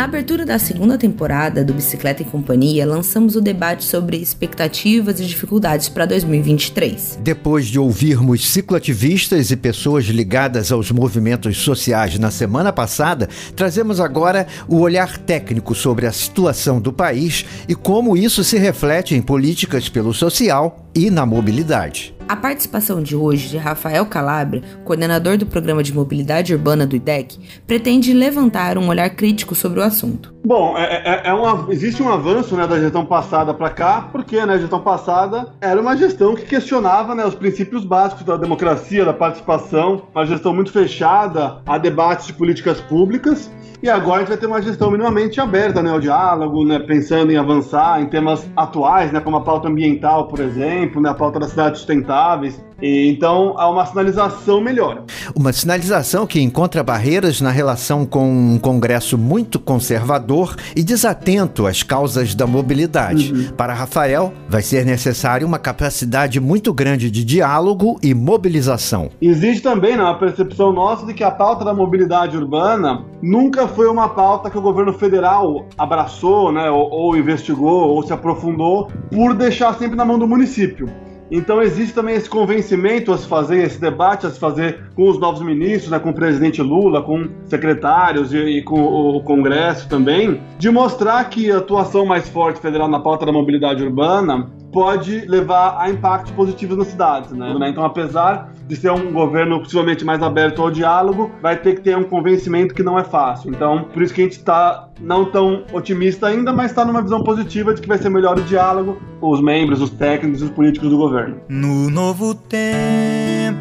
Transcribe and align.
Na 0.00 0.04
abertura 0.04 0.46
da 0.46 0.58
segunda 0.58 0.96
temporada 0.96 1.62
do 1.62 1.74
Bicicleta 1.74 2.22
e 2.22 2.24
Companhia, 2.24 2.86
lançamos 2.86 3.36
o 3.36 3.40
debate 3.40 3.84
sobre 3.84 4.16
expectativas 4.16 5.20
e 5.20 5.26
dificuldades 5.26 5.90
para 5.90 6.06
2023. 6.06 7.18
Depois 7.22 7.66
de 7.66 7.78
ouvirmos 7.78 8.48
cicloativistas 8.48 9.50
e 9.50 9.56
pessoas 9.58 10.06
ligadas 10.06 10.72
aos 10.72 10.90
movimentos 10.90 11.58
sociais 11.58 12.18
na 12.18 12.30
semana 12.30 12.72
passada, 12.72 13.28
trazemos 13.54 14.00
agora 14.00 14.46
o 14.66 14.78
olhar 14.78 15.18
técnico 15.18 15.74
sobre 15.74 16.06
a 16.06 16.12
situação 16.12 16.80
do 16.80 16.94
país 16.94 17.44
e 17.68 17.74
como 17.74 18.16
isso 18.16 18.42
se 18.42 18.56
reflete 18.56 19.14
em 19.14 19.20
políticas 19.20 19.90
pelo 19.90 20.14
social 20.14 20.88
e 20.94 21.10
na 21.10 21.26
mobilidade. 21.26 22.14
A 22.30 22.36
participação 22.36 23.02
de 23.02 23.16
hoje 23.16 23.48
de 23.48 23.56
Rafael 23.56 24.06
Calabria, 24.06 24.62
coordenador 24.84 25.36
do 25.36 25.46
Programa 25.46 25.82
de 25.82 25.92
Mobilidade 25.92 26.54
Urbana 26.54 26.86
do 26.86 26.94
IDEC, 26.94 27.36
pretende 27.66 28.12
levantar 28.12 28.78
um 28.78 28.86
olhar 28.86 29.10
crítico 29.10 29.52
sobre 29.52 29.80
o 29.80 29.82
assunto. 29.82 30.32
Bom, 30.42 30.76
é, 30.76 31.02
é, 31.04 31.22
é 31.26 31.34
uma, 31.34 31.66
existe 31.70 32.02
um 32.02 32.10
avanço 32.10 32.56
né, 32.56 32.66
da 32.66 32.80
gestão 32.80 33.04
passada 33.04 33.52
para 33.52 33.68
cá, 33.68 34.08
porque 34.10 34.44
né, 34.46 34.54
a 34.54 34.58
gestão 34.58 34.80
passada 34.80 35.52
era 35.60 35.78
uma 35.78 35.94
gestão 35.96 36.34
que 36.34 36.46
questionava 36.46 37.14
né, 37.14 37.24
os 37.26 37.34
princípios 37.34 37.84
básicos 37.84 38.24
da 38.24 38.36
democracia, 38.36 39.04
da 39.04 39.12
participação, 39.12 40.02
uma 40.14 40.24
gestão 40.24 40.54
muito 40.54 40.72
fechada 40.72 41.58
a 41.66 41.76
debates 41.76 42.26
de 42.26 42.32
políticas 42.32 42.80
públicas. 42.80 43.50
E 43.82 43.88
agora 43.88 44.16
a 44.16 44.18
gente 44.20 44.28
vai 44.28 44.36
ter 44.36 44.46
uma 44.46 44.60
gestão 44.60 44.90
minimamente 44.90 45.40
aberta 45.40 45.82
né, 45.82 45.90
ao 45.90 46.00
diálogo, 46.00 46.64
né, 46.66 46.78
pensando 46.78 47.32
em 47.32 47.36
avançar 47.36 48.00
em 48.02 48.06
temas 48.06 48.46
atuais, 48.54 49.10
né, 49.10 49.20
como 49.20 49.36
a 49.36 49.40
pauta 49.40 49.68
ambiental, 49.68 50.26
por 50.26 50.40
exemplo, 50.40 51.00
né, 51.00 51.10
a 51.10 51.14
pauta 51.14 51.38
das 51.38 51.50
cidades 51.50 51.78
sustentáveis. 51.78 52.62
Então 52.82 53.54
há 53.58 53.68
uma 53.68 53.84
sinalização 53.86 54.60
melhor. 54.60 55.04
Uma 55.34 55.52
sinalização 55.52 56.26
que 56.26 56.40
encontra 56.40 56.82
barreiras 56.82 57.40
na 57.40 57.50
relação 57.50 58.06
com 58.06 58.30
um 58.30 58.58
Congresso 58.58 59.18
muito 59.18 59.58
conservador 59.58 60.56
e 60.74 60.82
desatento 60.82 61.66
às 61.66 61.82
causas 61.82 62.34
da 62.34 62.46
mobilidade. 62.46 63.32
Uhum. 63.32 63.52
Para 63.56 63.74
Rafael, 63.74 64.32
vai 64.48 64.62
ser 64.62 64.84
necessário 64.84 65.46
uma 65.46 65.58
capacidade 65.58 66.40
muito 66.40 66.72
grande 66.72 67.10
de 67.10 67.24
diálogo 67.24 67.98
e 68.02 68.14
mobilização. 68.14 69.10
Existe 69.20 69.62
também 69.62 69.96
né, 69.96 70.04
a 70.04 70.14
percepção 70.14 70.72
nossa 70.72 71.06
de 71.06 71.14
que 71.14 71.24
a 71.24 71.30
pauta 71.30 71.64
da 71.64 71.74
mobilidade 71.74 72.36
urbana 72.36 73.04
nunca 73.22 73.68
foi 73.68 73.88
uma 73.88 74.08
pauta 74.08 74.50
que 74.50 74.58
o 74.58 74.62
governo 74.62 74.92
federal 74.92 75.66
abraçou, 75.76 76.52
né, 76.52 76.70
ou, 76.70 76.90
ou 76.90 77.16
investigou, 77.16 77.90
ou 77.90 78.02
se 78.02 78.12
aprofundou, 78.12 78.90
por 79.10 79.34
deixar 79.34 79.74
sempre 79.74 79.96
na 79.96 80.04
mão 80.04 80.18
do 80.18 80.26
município. 80.26 80.88
Então 81.30 81.62
existe 81.62 81.94
também 81.94 82.16
esse 82.16 82.28
convencimento 82.28 83.12
a 83.12 83.18
se 83.18 83.26
fazer, 83.26 83.62
esse 83.62 83.80
debate 83.80 84.26
a 84.26 84.30
se 84.30 84.38
fazer 84.38 84.89
com 85.00 85.08
os 85.08 85.18
novos 85.18 85.40
ministros, 85.40 85.90
né, 85.90 85.98
com 85.98 86.10
o 86.10 86.14
presidente 86.14 86.60
Lula, 86.60 87.00
com 87.00 87.26
secretários 87.46 88.34
e, 88.34 88.36
e 88.36 88.62
com 88.62 88.78
o, 88.78 89.22
Congresso 89.22 89.88
também, 89.88 90.42
de 90.58 90.70
mostrar 90.70 91.24
que 91.30 91.50
a 91.50 91.56
atuação 91.56 92.04
mais 92.04 92.28
forte 92.28 92.60
federal 92.60 92.86
na 92.86 93.00
pauta 93.00 93.24
da 93.24 93.32
mobilidade 93.32 93.82
urbana 93.82 94.50
pode 94.70 95.20
levar 95.26 95.78
a 95.78 95.88
impactos 95.88 96.32
positivos 96.32 96.76
nas 96.76 96.88
cidades, 96.88 97.32
né? 97.32 97.54
Então, 97.70 97.82
apesar 97.82 98.52
de 98.68 98.76
ser 98.76 98.90
um 98.90 99.10
governo 99.10 99.60
possivelmente 99.60 100.04
mais 100.04 100.22
aberto 100.22 100.60
ao 100.60 100.70
diálogo, 100.70 101.30
vai 101.40 101.56
ter 101.56 101.76
que 101.76 101.80
ter 101.80 101.96
um 101.96 102.04
convencimento 102.04 102.74
que 102.74 102.82
não 102.82 102.98
é 102.98 103.02
fácil. 103.02 103.50
Então, 103.50 103.84
por 103.92 104.02
isso 104.02 104.12
que 104.12 104.20
a 104.20 104.24
gente 104.24 104.36
está 104.36 104.90
não 105.00 105.24
tão 105.24 105.64
otimista 105.72 106.26
ainda, 106.26 106.52
mas 106.52 106.70
está 106.70 106.84
numa 106.84 107.00
visão 107.00 107.24
positiva 107.24 107.72
de 107.72 107.80
que 107.80 107.88
vai 107.88 107.96
ser 107.96 108.10
melhor 108.10 108.38
o 108.38 108.42
diálogo 108.42 109.00
os 109.20 109.40
membros, 109.40 109.82
os 109.82 109.90
técnicos 109.90 110.42
os 110.42 110.50
políticos 110.50 110.88
do 110.88 110.96
governo. 110.96 111.36
No 111.48 111.90
novo 111.90 112.34
tempo, 112.34 113.59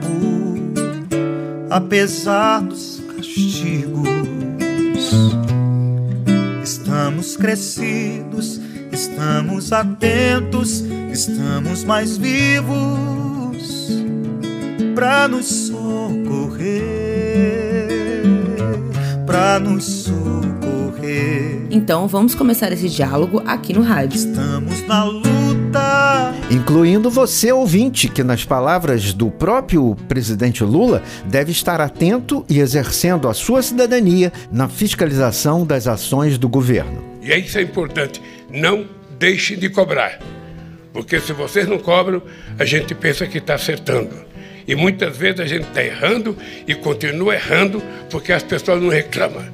apesar 1.69 2.61
dos 2.61 3.01
castigos, 3.15 4.09
estamos 6.63 7.37
crescidos, 7.37 8.59
estamos 8.91 9.71
atentos, 9.71 10.83
estamos 11.11 11.83
mais 11.83 12.17
vivos 12.17 13.89
para 14.95 15.27
nos 15.27 15.45
socorrer, 15.67 16.67
para 19.25 19.59
nos 19.59 19.83
socorrer. 19.83 21.67
Então 21.69 22.07
vamos 22.07 22.33
começar 22.35 22.71
esse 22.71 22.89
diálogo 22.89 23.41
aqui 23.45 23.73
no 23.73 23.81
rádio. 23.81 24.17
Estamos 24.17 24.85
na 24.87 25.03
luta. 25.03 25.28
Incluindo 26.51 27.11
você, 27.11 27.51
ouvinte, 27.51 28.07
que, 28.07 28.23
nas 28.23 28.43
palavras 28.43 29.13
do 29.13 29.29
próprio 29.29 29.95
presidente 30.07 30.63
Lula, 30.63 31.03
deve 31.25 31.51
estar 31.51 31.79
atento 31.79 32.43
e 32.49 32.59
exercendo 32.59 33.27
a 33.27 33.35
sua 33.35 33.61
cidadania 33.61 34.33
na 34.51 34.67
fiscalização 34.67 35.63
das 35.63 35.85
ações 35.85 36.39
do 36.39 36.49
governo. 36.49 37.03
E 37.21 37.31
isso 37.35 37.59
é 37.59 37.61
importante. 37.61 38.19
Não 38.49 38.87
deixe 39.19 39.55
de 39.55 39.69
cobrar. 39.69 40.19
Porque 40.91 41.19
se 41.19 41.33
vocês 41.33 41.67
não 41.67 41.77
cobram, 41.77 42.19
a 42.57 42.65
gente 42.65 42.95
pensa 42.95 43.27
que 43.27 43.37
está 43.37 43.53
acertando. 43.53 44.15
E 44.67 44.73
muitas 44.73 45.15
vezes 45.15 45.41
a 45.41 45.45
gente 45.45 45.67
está 45.67 45.83
errando 45.83 46.35
e 46.67 46.73
continua 46.73 47.35
errando 47.35 47.79
porque 48.09 48.33
as 48.33 48.41
pessoas 48.41 48.81
não 48.81 48.89
reclamam. 48.89 49.45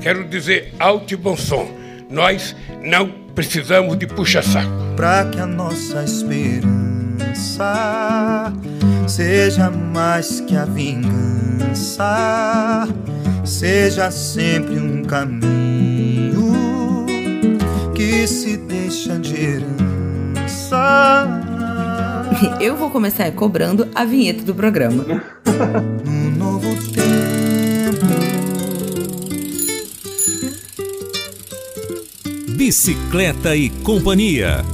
Quero 0.00 0.22
dizer 0.24 0.72
alto 0.78 1.14
e 1.14 1.16
bom 1.16 1.36
som. 1.36 1.68
Nós 2.08 2.54
não 2.80 3.23
precisamos 3.34 3.98
de 3.98 4.06
puxa-saco. 4.06 4.70
Para 4.96 5.24
que 5.26 5.40
a 5.40 5.46
nossa 5.46 6.04
esperança 6.04 6.72
seja 9.06 9.70
mais 9.70 10.40
que 10.40 10.56
a 10.56 10.64
vingança, 10.64 12.06
seja 13.44 14.10
sempre 14.10 14.78
um 14.78 15.02
caminho 15.02 16.54
que 17.94 18.26
se 18.26 18.56
deixa 18.56 19.18
de 19.18 19.34
herança 19.34 19.84
Eu 22.60 22.76
vou 22.76 22.90
começar 22.90 23.30
cobrando 23.32 23.88
a 23.94 24.04
vinheta 24.04 24.42
do 24.42 24.54
programa. 24.54 25.04
Bicicleta 32.64 33.54
e 33.54 33.68
Companhia. 33.68 34.64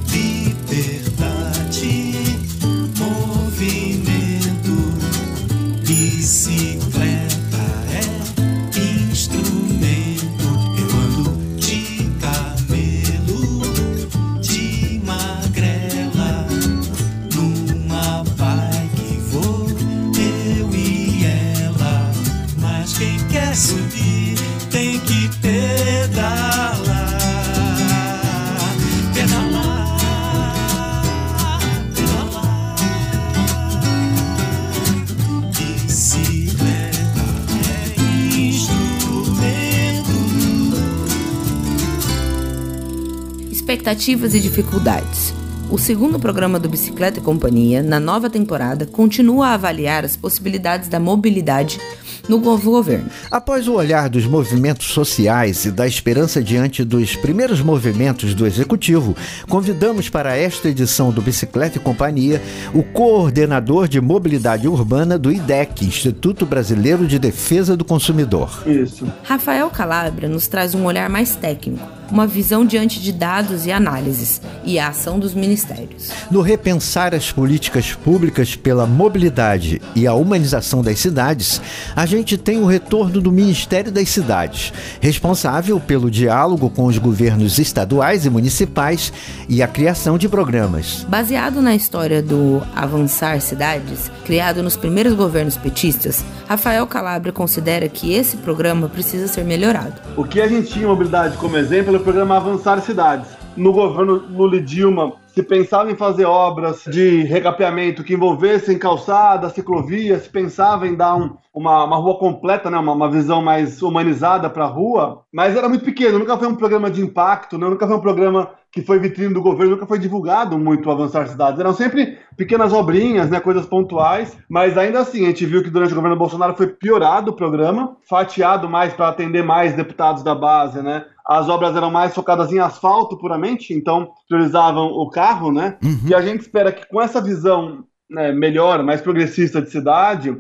Expectativas 43.91 44.35
e 44.35 44.41
dificuldades. 44.41 45.35
O 45.69 45.79
segundo 45.79 46.19
programa 46.19 46.61
do 46.61 46.69
Bicicleta 46.69 47.19
e 47.19 47.23
Companhia, 47.23 47.83
na 47.83 47.99
nova 47.99 48.31
temporada, 48.31 48.87
continua 48.87 49.49
a 49.49 49.55
avaliar 49.55 50.05
as 50.05 50.17
possibilidades 50.17 50.89
da 50.89 51.01
mobilidade 51.01 51.81
no 52.29 52.39
novo 52.39 52.71
governo. 52.71 53.11
Após 53.31 53.67
o 53.67 53.75
olhar 53.75 54.09
dos 54.09 54.27
movimentos 54.27 54.89
sociais 54.89 55.65
e 55.65 55.73
da 55.73 55.87
esperança 55.89 56.43
diante 56.43 56.85
dos 56.85 57.17
primeiros 57.17 57.61
movimentos 57.61 58.33
do 58.35 58.47
Executivo, 58.47 59.17
convidamos 59.49 60.09
para 60.09 60.37
esta 60.37 60.69
edição 60.69 61.11
do 61.11 61.23
Bicicleta 61.23 61.79
e 61.79 61.81
Companhia 61.81 62.41
o 62.73 62.85
coordenador 62.85 63.89
de 63.89 64.01
mobilidade 64.01 64.69
urbana 64.69 65.19
do 65.19 65.33
IDEC, 65.33 65.85
Instituto 65.85 66.47
Brasileiro 66.47 67.07
de 67.09 67.19
Defesa 67.19 67.77
do 67.77 67.85
Consumidor. 67.85 68.63
Isso. 68.67 69.11
Rafael 69.25 69.69
Calabria 69.71 70.29
nos 70.29 70.47
traz 70.47 70.75
um 70.75 70.85
olhar 70.85 71.09
mais 71.09 71.35
técnico 71.35 72.00
uma 72.11 72.27
visão 72.27 72.65
diante 72.65 73.01
de 73.01 73.13
dados 73.13 73.67
e 73.67 73.73
análises 73.73 74.41
e 74.65 74.79
a 74.79 74.89
ação 74.89 75.19
dos 75.19 75.35
ministérios. 75.35 76.11
No 76.31 76.41
repensar 76.41 77.15
as 77.15 77.31
políticas 77.31 77.93
públicas 77.93 78.57
pela 78.57 78.87
mobilidade 78.87 79.81
e 79.95 80.07
a 80.07 80.15
humanização 80.15 80.83
das 80.83 80.99
cidades, 80.99 81.61
a 81.95 82.07
gente 82.07 82.37
tem 82.37 82.59
o 82.59 82.67
retorno 82.67 83.21
do 83.21 83.33
Ministério 83.33 83.93
das 83.93 84.09
Cidades, 84.09 84.73
responsável 85.01 85.79
pelo 85.79 86.11
diálogo 86.11 86.71
com 86.71 86.87
os 86.87 86.99
governos 86.99 87.59
estaduais 87.59 88.27
e 88.27 88.31
municipais 88.31 89.13
e 89.49 89.63
a 89.63 89.69
criação 89.69 90.19
de 90.19 90.29
programas. 90.29 91.05
Baseado 91.09 91.63
na 91.63 91.75
história 91.75 92.23
do 92.23 92.63
Avançar 92.75 93.41
Cidades, 93.41 94.11
criado 94.25 94.63
nos 94.63 94.77
primeiros 94.77 95.15
governos 95.15 95.57
petistas, 95.57 96.25
Rafael 96.49 96.87
Calabria 96.87 97.33
considera 97.33 97.89
que 97.89 98.13
esse 98.13 98.37
programa 98.39 98.89
precisa 98.89 99.29
ser 99.29 99.45
melhorado. 99.45 99.95
O 100.17 100.25
que 100.25 100.41
a 100.41 100.49
gente 100.49 100.73
tinha 100.73 100.85
em 100.85 100.89
mobilidade 100.89 101.37
como 101.37 101.57
exemplo 101.57 102.00
o 102.01 102.03
programa 102.03 102.37
Avançar 102.37 102.81
Cidades. 102.81 103.37
No 103.57 103.73
governo 103.73 104.15
Lula 104.31 104.57
e 104.57 104.63
Dilma, 104.63 105.13
se 105.27 105.43
pensava 105.43 105.91
em 105.91 105.97
fazer 105.97 106.25
obras 106.25 106.85
de 106.85 107.23
recapeamento 107.25 108.03
que 108.03 108.15
envolvessem 108.15 108.79
calçada, 108.79 109.51
ciclovia, 109.51 110.19
se 110.19 110.29
pensava 110.29 110.89
em 110.89 110.95
dar 110.95 111.15
um, 111.15 111.37
uma, 111.53 111.85
uma 111.85 111.97
rua 111.97 112.19
completa, 112.19 112.71
né, 112.71 112.79
uma, 112.79 112.93
uma 112.93 113.11
visão 113.11 113.43
mais 113.43 113.83
humanizada 113.83 114.49
para 114.49 114.65
a 114.65 114.69
rua, 114.69 115.23
mas 115.33 115.55
era 115.55 115.69
muito 115.69 115.85
pequeno, 115.85 116.19
nunca 116.19 116.39
foi 116.39 116.49
um 116.49 116.55
programa 116.55 116.91
de 116.91 117.03
impacto, 117.03 117.59
né, 117.59 117.69
nunca 117.69 117.87
foi 117.87 117.97
um 117.97 118.01
programa 118.01 118.51
que 118.73 118.83
foi 118.83 119.01
vitrine 119.01 119.35
do 119.35 119.43
governo, 119.43 119.73
nunca 119.73 119.87
foi 119.87 119.99
divulgado 119.99 120.57
muito 120.57 120.89
o 120.89 120.93
Avançar 120.93 121.27
Cidades. 121.27 121.59
Eram 121.59 121.73
sempre 121.73 122.19
pequenas 122.37 122.73
obrinhas, 122.73 123.29
né, 123.29 123.41
coisas 123.41 123.67
pontuais, 123.67 124.37
mas 124.49 124.79
ainda 124.79 125.01
assim, 125.01 125.25
a 125.25 125.29
gente 125.29 125.45
viu 125.45 125.63
que 125.63 125.71
durante 125.71 125.93
o 125.93 125.97
governo 125.97 126.17
Bolsonaro 126.17 126.55
foi 126.55 126.69
piorado 126.69 127.33
o 127.33 127.37
programa, 127.37 127.97
fatiado 128.09 128.69
mais 128.69 128.93
para 128.93 129.09
atender 129.09 129.43
mais 129.43 129.75
deputados 129.75 130.23
da 130.23 130.35
base, 130.35 130.81
né? 130.83 131.05
As 131.27 131.49
obras 131.49 131.75
eram 131.77 131.91
mais 131.91 132.15
focadas 132.15 132.53
em 132.53 132.59
asfalto 132.59 133.17
puramente, 133.19 133.75
então 133.75 134.13
priorizavam 134.29 134.87
o 134.87 135.11
carro, 135.11 135.53
né? 135.53 135.77
Uhum. 135.83 136.09
E 136.09 136.15
a 136.15 136.23
gente 136.23 136.41
espera 136.41 136.73
que 136.73 136.89
com 136.89 137.01
essa 137.01 137.21
visão 137.21 137.85
né, 138.09 138.33
melhor, 138.33 138.83
mais 138.83 139.01
progressista 139.01 139.61
de 139.61 139.71
cidade, 139.71 140.37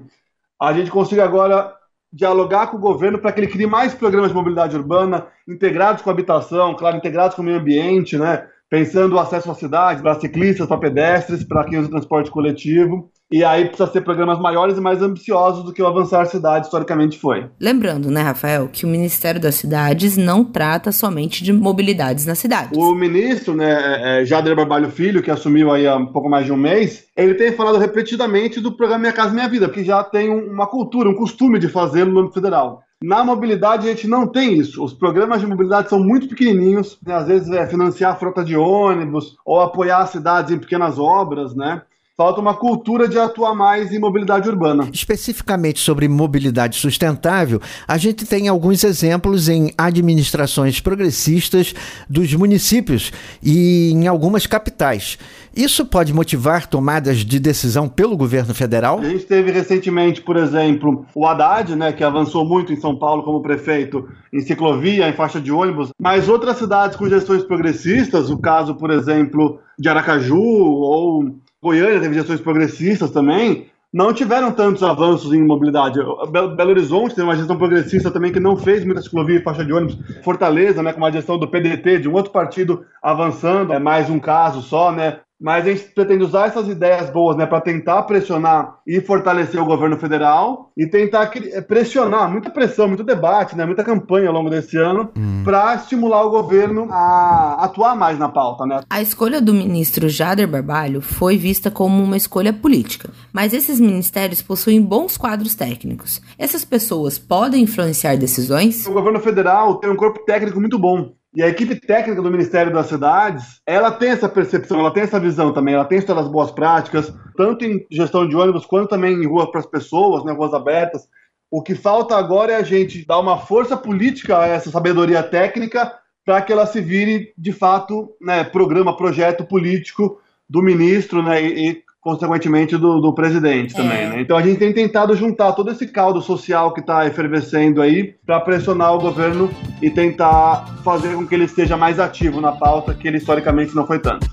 a 0.60 0.72
gente 0.72 0.90
consiga 0.90 1.24
agora 1.24 1.72
dialogar 2.12 2.68
com 2.68 2.76
o 2.76 2.80
governo 2.80 3.18
para 3.18 3.32
que 3.32 3.40
ele 3.40 3.46
crie 3.46 3.66
mais 3.66 3.94
programas 3.94 4.30
de 4.30 4.36
mobilidade 4.36 4.76
urbana 4.76 5.26
integrados 5.46 6.02
com 6.02 6.10
a 6.10 6.12
habitação, 6.12 6.74
claro, 6.74 6.96
integrados 6.96 7.36
com 7.36 7.42
o 7.42 7.44
meio 7.44 7.58
ambiente, 7.58 8.18
né? 8.18 8.48
Pensando 8.70 9.16
o 9.16 9.18
acesso 9.18 9.50
à 9.50 9.54
cidade 9.54 10.00
para 10.00 10.20
ciclistas, 10.20 10.68
para 10.68 10.78
pedestres, 10.78 11.42
para 11.42 11.64
quem 11.64 11.76
usa 11.76 11.90
transporte 11.90 12.30
coletivo. 12.30 13.10
E 13.28 13.44
aí 13.44 13.64
precisa 13.64 13.90
ser 13.90 14.00
programas 14.00 14.40
maiores 14.40 14.78
e 14.78 14.80
mais 14.80 15.02
ambiciosos 15.02 15.64
do 15.64 15.72
que 15.72 15.82
o 15.82 15.86
Avançar 15.86 16.26
Cidade 16.26 16.66
historicamente 16.66 17.18
foi. 17.18 17.48
Lembrando, 17.60 18.10
né, 18.10 18.22
Rafael, 18.22 18.68
que 18.68 18.84
o 18.84 18.88
Ministério 18.88 19.40
das 19.40 19.56
Cidades 19.56 20.16
não 20.16 20.44
trata 20.44 20.90
somente 20.92 21.42
de 21.42 21.52
mobilidades 21.52 22.26
nas 22.26 22.38
cidades. 22.38 22.76
O 22.76 22.94
ministro, 22.94 23.54
né, 23.54 23.70
é, 23.70 24.22
é, 24.22 24.24
Jader 24.24 24.54
Barbalho 24.54 24.90
Filho, 24.90 25.22
que 25.22 25.30
assumiu 25.30 25.70
aí 25.70 25.86
há 25.86 25.96
um 25.96 26.06
pouco 26.06 26.28
mais 26.28 26.46
de 26.46 26.52
um 26.52 26.56
mês, 26.56 27.04
ele 27.16 27.34
tem 27.34 27.52
falado 27.52 27.78
repetidamente 27.78 28.60
do 28.60 28.76
programa 28.76 29.00
Minha 29.00 29.12
Casa 29.12 29.34
Minha 29.34 29.48
Vida, 29.48 29.68
porque 29.68 29.84
já 29.84 30.02
tem 30.02 30.28
uma 30.28 30.66
cultura, 30.66 31.08
um 31.08 31.14
costume 31.14 31.58
de 31.58 31.68
fazê-lo 31.68 32.12
no 32.12 32.20
âmbito 32.20 32.34
federal. 32.34 32.82
Na 33.02 33.24
mobilidade, 33.24 33.88
a 33.88 33.92
gente 33.92 34.06
não 34.06 34.26
tem 34.26 34.58
isso. 34.58 34.84
Os 34.84 34.92
programas 34.92 35.40
de 35.40 35.46
mobilidade 35.46 35.88
são 35.88 35.98
muito 35.98 36.28
pequenininhos, 36.28 36.98
né? 37.02 37.14
às 37.14 37.26
vezes 37.26 37.50
é 37.50 37.66
financiar 37.66 38.18
frota 38.18 38.44
de 38.44 38.54
ônibus 38.54 39.38
ou 39.42 39.58
apoiar 39.58 40.06
cidades 40.06 40.52
em 40.52 40.58
pequenas 40.58 40.98
obras, 40.98 41.54
né? 41.54 41.82
Falta 42.20 42.38
uma 42.38 42.52
cultura 42.52 43.08
de 43.08 43.18
atuar 43.18 43.54
mais 43.54 43.90
em 43.94 43.98
mobilidade 43.98 44.46
urbana. 44.46 44.86
Especificamente 44.92 45.80
sobre 45.80 46.06
mobilidade 46.06 46.76
sustentável, 46.76 47.62
a 47.88 47.96
gente 47.96 48.26
tem 48.26 48.46
alguns 48.46 48.84
exemplos 48.84 49.48
em 49.48 49.72
administrações 49.78 50.80
progressistas 50.80 51.74
dos 52.10 52.34
municípios 52.34 53.10
e 53.42 53.92
em 53.92 54.06
algumas 54.06 54.46
capitais. 54.46 55.18
Isso 55.56 55.86
pode 55.86 56.12
motivar 56.12 56.66
tomadas 56.66 57.24
de 57.24 57.40
decisão 57.40 57.88
pelo 57.88 58.18
governo 58.18 58.52
federal? 58.54 58.98
A 58.98 59.08
gente 59.08 59.24
teve 59.24 59.50
recentemente, 59.50 60.20
por 60.20 60.36
exemplo, 60.36 61.06
o 61.14 61.26
Haddad, 61.26 61.74
né, 61.74 61.90
que 61.90 62.04
avançou 62.04 62.44
muito 62.44 62.70
em 62.70 62.76
São 62.76 62.94
Paulo 62.98 63.22
como 63.22 63.40
prefeito 63.40 64.06
em 64.30 64.40
ciclovia, 64.40 65.08
em 65.08 65.14
faixa 65.14 65.40
de 65.40 65.50
ônibus, 65.50 65.88
mas 65.98 66.28
outras 66.28 66.58
cidades 66.58 66.98
com 66.98 67.08
gestões 67.08 67.42
progressisas, 67.42 68.28
o 68.28 68.36
caso, 68.36 68.74
por 68.74 68.90
exemplo, 68.90 69.58
de 69.78 69.88
Aracaju 69.88 70.36
ou 70.36 71.40
Goiânia 71.62 72.00
teve 72.00 72.14
gestões 72.14 72.40
progressistas 72.40 73.10
também, 73.10 73.68
não 73.92 74.14
tiveram 74.14 74.52
tantos 74.52 74.82
avanços 74.82 75.32
em 75.32 75.44
mobilidade. 75.44 75.98
Belo 76.30 76.70
Horizonte 76.70 77.14
tem 77.14 77.24
uma 77.24 77.36
gestão 77.36 77.58
progressista 77.58 78.10
também 78.10 78.32
que 78.32 78.40
não 78.40 78.56
fez 78.56 78.84
muita 78.84 79.02
ciclovia 79.02 79.38
e 79.38 79.42
faixa 79.42 79.64
de 79.64 79.72
ônibus. 79.72 79.98
Fortaleza, 80.22 80.82
né, 80.82 80.92
com 80.92 80.98
uma 80.98 81.12
gestão 81.12 81.36
do 81.36 81.48
PDT, 81.48 81.98
de 81.98 82.08
um 82.08 82.14
outro 82.14 82.32
partido 82.32 82.84
avançando, 83.02 83.72
é 83.72 83.78
mais 83.78 84.08
um 84.08 84.18
caso 84.18 84.62
só, 84.62 84.90
né? 84.92 85.20
Mas 85.40 85.66
a 85.66 85.70
gente 85.70 85.84
pretende 85.94 86.22
usar 86.22 86.48
essas 86.48 86.68
ideias 86.68 87.08
boas 87.08 87.36
né, 87.36 87.46
para 87.46 87.60
tentar 87.60 88.02
pressionar 88.02 88.76
e 88.86 89.00
fortalecer 89.00 89.60
o 89.60 89.64
governo 89.64 89.96
federal 89.96 90.70
e 90.76 90.86
tentar 90.86 91.30
eh, 91.34 91.60
pressionar, 91.62 92.30
muita 92.30 92.50
pressão, 92.50 92.86
muito 92.86 93.02
debate, 93.02 93.56
né, 93.56 93.64
muita 93.64 93.82
campanha 93.82 94.28
ao 94.28 94.34
longo 94.34 94.50
desse 94.50 94.76
ano, 94.76 95.10
hum. 95.16 95.42
para 95.42 95.74
estimular 95.76 96.24
o 96.24 96.30
governo 96.30 96.88
a 96.90 97.56
atuar 97.64 97.96
mais 97.96 98.18
na 98.18 98.28
pauta. 98.28 98.66
Né? 98.66 98.80
A 98.90 99.00
escolha 99.00 99.40
do 99.40 99.54
ministro 99.54 100.08
Jader 100.08 100.46
Barbalho 100.46 101.00
foi 101.00 101.38
vista 101.38 101.70
como 101.70 102.02
uma 102.02 102.16
escolha 102.16 102.52
política, 102.52 103.08
mas 103.32 103.54
esses 103.54 103.80
ministérios 103.80 104.42
possuem 104.42 104.82
bons 104.82 105.16
quadros 105.16 105.54
técnicos. 105.54 106.20
Essas 106.38 106.64
pessoas 106.64 107.18
podem 107.18 107.62
influenciar 107.62 108.16
decisões? 108.16 108.86
O 108.86 108.92
governo 108.92 109.20
federal 109.20 109.76
tem 109.76 109.88
um 109.88 109.96
corpo 109.96 110.24
técnico 110.24 110.60
muito 110.60 110.78
bom. 110.78 111.12
E 111.32 111.42
a 111.44 111.48
equipe 111.48 111.76
técnica 111.76 112.20
do 112.20 112.30
Ministério 112.30 112.72
das 112.72 112.86
Cidades, 112.86 113.60
ela 113.64 113.92
tem 113.92 114.10
essa 114.10 114.28
percepção, 114.28 114.80
ela 114.80 114.92
tem 114.92 115.04
essa 115.04 115.20
visão 115.20 115.52
também, 115.52 115.74
ela 115.74 115.84
tem 115.84 115.98
histórias 115.98 116.26
boas 116.26 116.50
práticas, 116.50 117.14
tanto 117.36 117.64
em 117.64 117.86
gestão 117.88 118.28
de 118.28 118.34
ônibus 118.34 118.66
quanto 118.66 118.88
também 118.88 119.14
em 119.14 119.26
rua 119.26 119.48
para 119.48 119.60
as 119.60 119.66
pessoas, 119.66 120.24
né, 120.24 120.32
ruas 120.32 120.52
abertas. 120.52 121.08
O 121.48 121.62
que 121.62 121.76
falta 121.76 122.16
agora 122.16 122.52
é 122.52 122.56
a 122.56 122.64
gente 122.64 123.06
dar 123.06 123.20
uma 123.20 123.38
força 123.38 123.76
política 123.76 124.40
a 124.40 124.46
essa 124.46 124.70
sabedoria 124.70 125.22
técnica 125.22 125.94
para 126.24 126.42
que 126.42 126.52
ela 126.52 126.66
se 126.66 126.80
vire, 126.80 127.32
de 127.38 127.52
fato, 127.52 128.12
né, 128.20 128.42
programa, 128.42 128.96
projeto 128.96 129.44
político 129.44 130.20
do 130.48 130.60
ministro 130.60 131.22
né, 131.22 131.40
e, 131.44 131.82
consequentemente 132.00 132.76
do, 132.76 133.00
do 133.00 133.14
presidente 133.14 133.74
também, 133.74 133.98
é. 133.98 134.08
né? 134.08 134.20
Então 134.20 134.36
a 134.36 134.42
gente 134.42 134.58
tem 134.58 134.72
tentado 134.72 135.14
juntar 135.14 135.52
todo 135.52 135.70
esse 135.70 135.86
caldo 135.86 136.22
social 136.22 136.72
que 136.72 136.80
está 136.80 137.06
efervescendo 137.06 137.82
aí 137.82 138.14
para 138.24 138.40
pressionar 138.40 138.94
o 138.94 138.98
governo 138.98 139.50
e 139.82 139.90
tentar 139.90 140.66
fazer 140.82 141.14
com 141.14 141.26
que 141.26 141.34
ele 141.34 141.44
esteja 141.44 141.76
mais 141.76 142.00
ativo 142.00 142.40
na 142.40 142.52
pauta 142.52 142.94
que 142.94 143.06
ele 143.06 143.18
historicamente 143.18 143.74
não 143.74 143.86
foi 143.86 143.98
tanto 143.98 144.26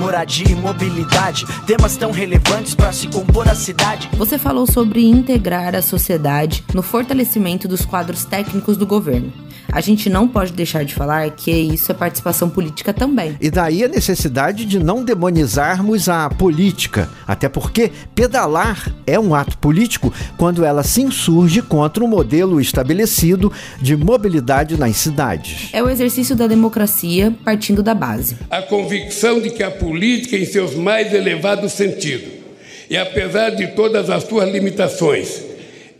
moradia 0.00 0.50
e 0.50 0.54
mobilidade, 0.54 1.44
temas 1.66 1.94
tão 1.94 2.10
relevantes 2.10 2.74
para 2.74 2.90
se 2.90 3.06
compor 3.06 3.46
a 3.46 3.54
cidade. 3.54 4.08
Você 4.16 4.38
falou 4.38 4.66
sobre 4.66 5.04
integrar 5.04 5.74
a 5.74 5.82
sociedade 5.82 6.64
no 6.72 6.82
fortalecimento 6.82 7.68
dos 7.68 7.84
quadros 7.84 8.24
técnicos 8.24 8.78
do 8.78 8.86
governo 8.86 9.30
a 9.72 9.80
gente 9.80 10.08
não 10.08 10.26
pode 10.26 10.52
deixar 10.52 10.84
de 10.84 10.94
falar 10.94 11.30
que 11.30 11.50
isso 11.50 11.90
é 11.90 11.94
participação 11.94 12.48
política 12.48 12.92
também. 12.92 13.36
E 13.40 13.50
daí 13.50 13.84
a 13.84 13.88
necessidade 13.88 14.64
de 14.64 14.78
não 14.78 15.04
demonizarmos 15.04 16.08
a 16.08 16.28
política, 16.30 17.08
até 17.26 17.48
porque 17.48 17.90
pedalar 18.14 18.94
é 19.06 19.18
um 19.18 19.34
ato 19.34 19.58
político 19.58 20.12
quando 20.36 20.64
ela 20.64 20.82
se 20.82 21.02
insurge 21.02 21.62
contra 21.62 22.02
o 22.02 22.06
um 22.06 22.10
modelo 22.10 22.60
estabelecido 22.60 23.52
de 23.80 23.96
mobilidade 23.96 24.78
nas 24.78 24.96
cidades. 24.96 25.68
É 25.72 25.82
o 25.82 25.88
exercício 25.88 26.34
da 26.34 26.46
democracia 26.46 27.34
partindo 27.44 27.82
da 27.82 27.94
base. 27.94 28.36
A 28.50 28.62
convicção 28.62 29.40
de 29.40 29.50
que 29.50 29.62
a 29.62 29.70
política, 29.70 30.36
em 30.36 30.44
seus 30.44 30.74
mais 30.74 31.12
elevados 31.12 31.72
sentidos, 31.72 32.40
e 32.88 32.96
apesar 32.96 33.50
de 33.50 33.68
todas 33.68 34.10
as 34.10 34.24
suas 34.24 34.50
limitações, 34.50 35.49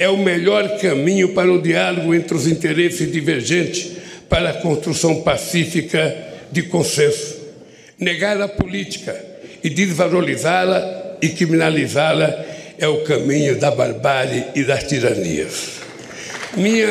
é 0.00 0.08
o 0.08 0.16
melhor 0.16 0.78
caminho 0.78 1.34
para 1.34 1.52
o 1.52 1.60
diálogo 1.60 2.14
entre 2.14 2.34
os 2.34 2.46
interesses 2.46 3.12
divergentes 3.12 3.98
para 4.30 4.48
a 4.48 4.54
construção 4.54 5.20
pacífica 5.20 6.16
de 6.50 6.62
consenso. 6.62 7.38
Negar 7.98 8.40
a 8.40 8.48
política 8.48 9.14
e 9.62 9.68
desvalorizá-la 9.68 11.18
e 11.20 11.28
criminalizá-la 11.28 12.34
é 12.78 12.88
o 12.88 13.04
caminho 13.04 13.60
da 13.60 13.70
barbárie 13.70 14.46
e 14.54 14.64
das 14.64 14.84
tiranias. 14.84 15.80
Minha 16.56 16.88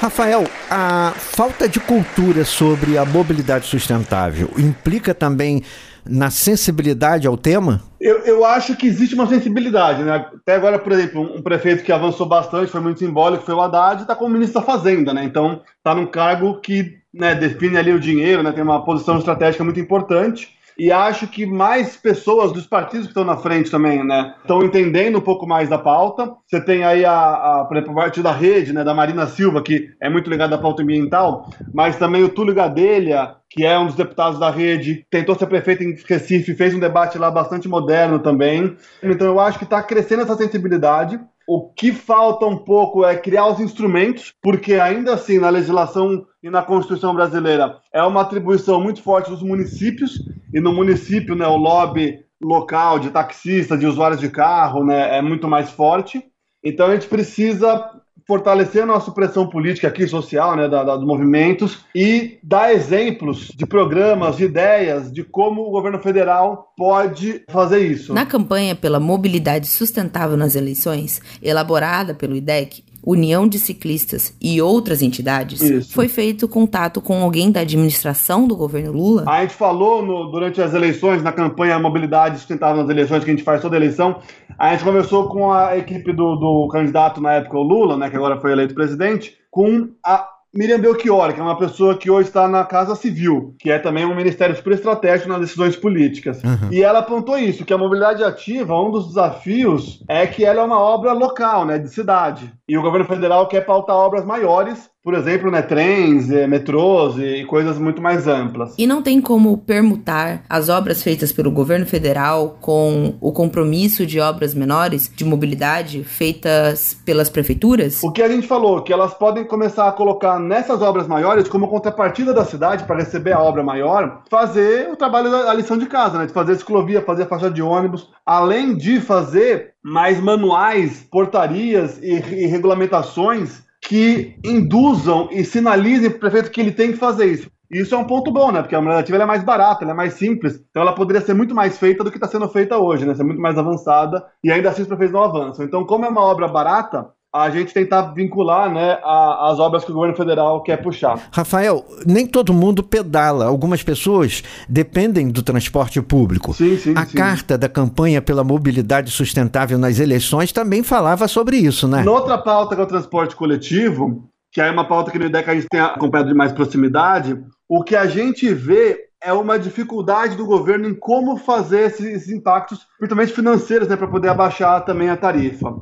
Rafael, 0.00 0.44
a 0.68 1.12
falta 1.16 1.68
de 1.68 1.78
cultura 1.78 2.44
sobre 2.44 2.98
a 2.98 3.04
mobilidade 3.04 3.66
sustentável 3.66 4.50
implica 4.56 5.14
também 5.14 5.62
na 6.08 6.30
sensibilidade 6.30 7.26
ao 7.26 7.36
tema? 7.36 7.82
Eu, 8.00 8.18
eu 8.20 8.44
acho 8.44 8.76
que 8.76 8.86
existe 8.86 9.14
uma 9.14 9.26
sensibilidade, 9.26 10.02
né? 10.02 10.26
Até 10.34 10.54
agora, 10.54 10.78
por 10.78 10.92
exemplo, 10.92 11.22
um 11.22 11.42
prefeito 11.42 11.84
que 11.84 11.92
avançou 11.92 12.26
bastante, 12.26 12.70
foi 12.70 12.80
muito 12.80 12.98
simbólico, 12.98 13.44
foi 13.44 13.54
o 13.54 13.60
Haddad, 13.60 14.02
está 14.02 14.14
como 14.14 14.32
ministro 14.32 14.60
da 14.60 14.66
Fazenda, 14.66 15.12
né? 15.12 15.24
Então, 15.24 15.60
está 15.76 15.94
num 15.94 16.06
cargo 16.06 16.60
que 16.60 16.98
né, 17.12 17.34
define 17.34 17.76
ali 17.76 17.92
o 17.92 18.00
dinheiro, 18.00 18.42
né? 18.42 18.52
Tem 18.52 18.62
uma 18.62 18.84
posição 18.84 19.18
estratégica 19.18 19.64
muito 19.64 19.80
importante. 19.80 20.56
E 20.80 20.90
acho 20.90 21.26
que 21.26 21.44
mais 21.44 21.94
pessoas 21.94 22.52
dos 22.52 22.66
partidos 22.66 23.04
que 23.04 23.10
estão 23.10 23.22
na 23.22 23.36
frente 23.36 23.70
também, 23.70 24.02
né, 24.02 24.34
estão 24.40 24.62
entendendo 24.62 25.18
um 25.18 25.20
pouco 25.20 25.46
mais 25.46 25.68
da 25.68 25.76
pauta. 25.76 26.32
Você 26.46 26.58
tem 26.58 26.84
aí 26.84 27.04
a, 27.04 27.12
a 27.12 27.64
por 27.66 27.76
exemplo, 27.76 27.92
o 27.92 27.96
partido 27.96 28.22
da 28.22 28.32
rede, 28.32 28.72
né, 28.72 28.82
da 28.82 28.94
Marina 28.94 29.26
Silva, 29.26 29.62
que 29.62 29.90
é 30.00 30.08
muito 30.08 30.30
ligada 30.30 30.54
à 30.54 30.58
pauta 30.58 30.82
ambiental, 30.82 31.50
mas 31.74 31.98
também 31.98 32.24
o 32.24 32.30
Túlio 32.30 32.54
Gadelha, 32.54 33.34
que 33.50 33.62
é 33.62 33.78
um 33.78 33.84
dos 33.84 33.94
deputados 33.94 34.38
da 34.38 34.48
rede, 34.48 35.04
tentou 35.10 35.34
ser 35.34 35.48
prefeito 35.48 35.84
em 35.84 35.94
Recife, 36.08 36.54
fez 36.54 36.74
um 36.74 36.80
debate 36.80 37.18
lá 37.18 37.30
bastante 37.30 37.68
moderno 37.68 38.18
também. 38.18 38.74
Então 39.02 39.26
eu 39.26 39.38
acho 39.38 39.58
que 39.58 39.64
está 39.64 39.82
crescendo 39.82 40.22
essa 40.22 40.34
sensibilidade. 40.34 41.20
O 41.46 41.68
que 41.68 41.92
falta 41.92 42.46
um 42.46 42.56
pouco 42.56 43.04
é 43.04 43.16
criar 43.16 43.48
os 43.48 43.60
instrumentos, 43.60 44.32
porque 44.40 44.74
ainda 44.76 45.12
assim, 45.12 45.38
na 45.38 45.50
legislação 45.50 46.24
e 46.42 46.48
na 46.48 46.62
Constituição 46.62 47.14
brasileira, 47.14 47.78
é 47.92 48.02
uma 48.02 48.22
atribuição 48.22 48.80
muito 48.80 49.02
forte 49.02 49.30
dos 49.30 49.42
municípios, 49.42 50.18
e 50.52 50.60
no 50.60 50.72
município, 50.72 51.34
né, 51.34 51.46
o 51.46 51.56
lobby 51.56 52.18
local 52.42 52.98
de 52.98 53.10
taxistas, 53.10 53.78
de 53.78 53.86
usuários 53.86 54.20
de 54.20 54.30
carro, 54.30 54.84
né, 54.84 55.18
é 55.18 55.22
muito 55.22 55.46
mais 55.46 55.70
forte. 55.70 56.24
Então 56.64 56.86
a 56.86 56.94
gente 56.94 57.06
precisa 57.06 57.90
fortalecer 58.26 58.84
a 58.84 58.86
nossa 58.86 59.10
pressão 59.10 59.48
política 59.48 59.88
aqui, 59.88 60.06
social, 60.06 60.54
né, 60.54 60.68
da, 60.68 60.84
da, 60.84 60.96
dos 60.96 61.04
movimentos, 61.04 61.84
e 61.94 62.38
dar 62.42 62.72
exemplos 62.72 63.48
de 63.48 63.66
programas, 63.66 64.36
de 64.36 64.44
ideias, 64.44 65.12
de 65.12 65.24
como 65.24 65.62
o 65.62 65.70
governo 65.70 65.98
federal 65.98 66.72
pode 66.76 67.44
fazer 67.50 67.80
isso. 67.80 68.14
Na 68.14 68.24
campanha 68.24 68.76
pela 68.76 69.00
mobilidade 69.00 69.66
sustentável 69.66 70.36
nas 70.36 70.54
eleições, 70.54 71.20
elaborada 71.42 72.14
pelo 72.14 72.36
IDEC, 72.36 72.84
União 73.02 73.48
de 73.48 73.58
Ciclistas 73.58 74.34
e 74.40 74.60
outras 74.60 75.00
entidades, 75.02 75.60
Isso. 75.62 75.92
foi 75.94 76.06
feito 76.08 76.46
contato 76.46 77.00
com 77.00 77.22
alguém 77.22 77.50
da 77.50 77.60
administração 77.60 78.46
do 78.46 78.54
governo 78.56 78.92
Lula? 78.92 79.24
A 79.26 79.40
gente 79.42 79.54
falou 79.54 80.02
no- 80.04 80.30
durante 80.30 80.60
as 80.60 80.74
eleições, 80.74 81.22
na 81.22 81.32
campanha 81.32 81.78
Mobilidade 81.78 82.38
Sustentável 82.38 82.82
nas 82.82 82.90
eleições, 82.90 83.24
que 83.24 83.30
a 83.30 83.34
gente 83.34 83.44
faz 83.44 83.60
toda 83.62 83.76
eleição, 83.76 84.16
a 84.58 84.72
gente 84.72 84.84
conversou 84.84 85.28
com 85.28 85.50
a 85.52 85.76
equipe 85.78 86.12
do, 86.12 86.36
do 86.36 86.68
candidato 86.68 87.20
na 87.20 87.32
época, 87.34 87.56
o 87.58 87.62
Lula, 87.62 87.96
né, 87.96 88.10
que 88.10 88.16
agora 88.16 88.40
foi 88.40 88.52
eleito 88.52 88.74
presidente, 88.74 89.34
com 89.50 89.88
a 90.04 90.28
Miriam 90.52 90.80
Belchior, 90.80 91.32
que 91.32 91.38
é 91.38 91.42
uma 91.42 91.56
pessoa 91.56 91.96
que 91.96 92.10
hoje 92.10 92.28
está 92.28 92.48
na 92.48 92.64
Casa 92.64 92.96
Civil, 92.96 93.54
que 93.58 93.70
é 93.70 93.78
também 93.78 94.04
um 94.04 94.16
ministério 94.16 94.56
super 94.56 94.72
estratégico 94.72 95.28
nas 95.28 95.40
decisões 95.40 95.76
políticas. 95.76 96.42
E 96.72 96.82
ela 96.82 96.98
apontou 96.98 97.38
isso, 97.38 97.64
que 97.64 97.72
a 97.72 97.78
mobilidade 97.78 98.24
ativa, 98.24 98.74
um 98.74 98.90
dos 98.90 99.08
desafios 99.08 100.02
é 100.08 100.26
que 100.26 100.44
ela 100.44 100.62
é 100.62 100.64
uma 100.64 100.78
obra 100.78 101.12
local, 101.12 101.64
né, 101.64 101.78
de 101.78 101.88
cidade. 101.88 102.52
E 102.68 102.76
o 102.76 102.82
governo 102.82 103.06
federal 103.06 103.46
quer 103.46 103.64
pautar 103.64 103.94
obras 103.94 104.24
maiores, 104.24 104.90
por 105.02 105.14
exemplo, 105.14 105.50
né, 105.50 105.62
trens, 105.62 106.30
eh, 106.30 106.46
metrôs 106.46 107.16
e 107.16 107.44
coisas 107.46 107.78
muito 107.78 108.02
mais 108.02 108.28
amplas. 108.28 108.74
E 108.76 108.86
não 108.86 109.00
tem 109.00 109.18
como 109.20 109.56
permutar 109.56 110.42
as 110.48 110.68
obras 110.68 111.02
feitas 111.02 111.32
pelo 111.32 111.50
governo 111.50 111.86
federal 111.86 112.58
com 112.60 113.14
o 113.18 113.32
compromisso 113.32 114.04
de 114.04 114.20
obras 114.20 114.54
menores 114.54 115.10
de 115.14 115.24
mobilidade 115.24 116.04
feitas 116.04 116.94
pelas 117.04 117.30
prefeituras? 117.30 118.02
O 118.02 118.12
que 118.12 118.22
a 118.22 118.28
gente 118.28 118.46
falou, 118.46 118.82
que 118.82 118.92
elas 118.92 119.14
podem 119.14 119.44
começar 119.44 119.88
a 119.88 119.92
colocar 119.92 120.38
nessas 120.38 120.82
obras 120.82 121.08
maiores, 121.08 121.48
como 121.48 121.68
contrapartida 121.68 122.34
da 122.34 122.44
cidade, 122.44 122.84
para 122.84 122.96
receber 122.96 123.32
a 123.32 123.40
obra 123.40 123.62
maior, 123.62 124.22
fazer 124.30 124.90
o 124.90 124.96
trabalho 124.96 125.30
da 125.30 125.54
lição 125.54 125.78
de 125.78 125.86
casa, 125.86 126.18
né? 126.18 126.26
De 126.26 126.32
fazer 126.32 126.56
ciclovia, 126.56 127.00
fazer 127.00 127.26
faixa 127.26 127.50
de 127.50 127.62
ônibus, 127.62 128.10
além 128.26 128.76
de 128.76 129.00
fazer 129.00 129.72
mais 129.82 130.20
manuais, 130.20 131.06
portarias 131.10 131.98
e, 132.02 132.12
e 132.12 132.46
regulamentações 132.46 133.62
que 133.82 134.38
induzam 134.44 135.28
e 135.30 135.44
sinalizem 135.44 136.10
para 136.10 136.16
o 136.16 136.20
prefeito 136.20 136.50
que 136.50 136.60
ele 136.60 136.72
tem 136.72 136.92
que 136.92 136.98
fazer 136.98 137.26
isso. 137.26 137.50
E 137.70 137.80
isso 137.80 137.94
é 137.94 137.98
um 137.98 138.06
ponto 138.06 138.32
bom, 138.32 138.50
né? 138.50 138.60
Porque 138.60 138.74
a 138.74 138.78
mobilidade 138.78 139.04
ativa 139.04 139.16
ela 139.16 139.24
é 139.24 139.26
mais 139.26 139.44
barata, 139.44 139.84
é 139.84 139.94
mais 139.94 140.14
simples, 140.14 140.60
então 140.70 140.82
ela 140.82 140.92
poderia 140.92 141.22
ser 141.22 141.34
muito 141.34 141.54
mais 141.54 141.78
feita 141.78 142.02
do 142.02 142.10
que 142.10 142.16
está 142.16 142.26
sendo 142.26 142.48
feita 142.48 142.76
hoje, 142.76 143.06
né? 143.06 143.14
Ser 143.14 143.22
muito 143.22 143.40
mais 143.40 143.56
avançada 143.56 144.26
e 144.42 144.50
ainda 144.50 144.70
assim 144.70 144.82
os 144.82 144.88
prefeitos 144.88 145.14
não 145.14 145.22
avançam. 145.22 145.64
Então, 145.64 145.86
como 145.86 146.04
é 146.04 146.08
uma 146.08 146.22
obra 146.22 146.48
barata, 146.48 147.08
a 147.32 147.48
gente 147.48 147.72
tentar 147.72 148.12
vincular, 148.12 148.72
né, 148.72 148.98
a- 149.04 149.50
as 149.50 149.58
obras 149.60 149.84
que 149.84 149.90
o 149.90 149.94
governo 149.94 150.16
federal 150.16 150.62
quer 150.62 150.76
puxar. 150.82 151.28
Rafael, 151.30 151.84
nem 152.04 152.26
todo 152.26 152.52
mundo 152.52 152.82
pedala. 152.82 153.44
Algumas 153.46 153.82
pessoas 153.82 154.42
dependem 154.68 155.30
do 155.30 155.42
transporte 155.42 156.00
público. 156.02 156.52
Sim, 156.52 156.76
sim, 156.76 156.94
A 156.96 157.06
sim. 157.06 157.16
carta 157.16 157.56
da 157.56 157.68
campanha 157.68 158.20
pela 158.20 158.42
mobilidade 158.42 159.10
sustentável 159.12 159.78
nas 159.78 160.00
eleições 160.00 160.50
também 160.50 160.82
falava 160.82 161.28
sobre 161.28 161.56
isso, 161.56 161.86
né? 161.86 162.02
Noutra 162.02 162.36
pauta 162.36 162.74
que 162.74 162.80
é 162.80 162.84
o 162.84 162.88
transporte 162.88 163.36
coletivo, 163.36 164.24
que 164.52 164.60
é 164.60 164.68
uma 164.68 164.84
pauta 164.88 165.12
que 165.12 165.18
no 165.18 165.26
IDEC 165.26 165.48
a 165.50 165.54
gente 165.54 165.68
tem 165.70 165.80
acompanhado 165.80 166.30
de 166.30 166.34
mais 166.34 166.50
proximidade, 166.50 167.38
o 167.68 167.84
que 167.84 167.94
a 167.94 168.06
gente 168.06 168.52
vê 168.52 168.98
é 169.22 169.32
uma 169.32 169.56
dificuldade 169.56 170.34
do 170.34 170.46
governo 170.46 170.88
em 170.88 170.94
como 170.94 171.36
fazer 171.36 171.82
esses, 171.86 172.04
esses 172.06 172.28
impactos, 172.30 172.80
principalmente 172.98 173.32
financeiros, 173.32 173.86
né, 173.86 173.94
para 173.94 174.08
poder 174.08 174.28
abaixar 174.30 174.84
também 174.84 175.10
a 175.10 175.16
tarifa. 175.16 175.76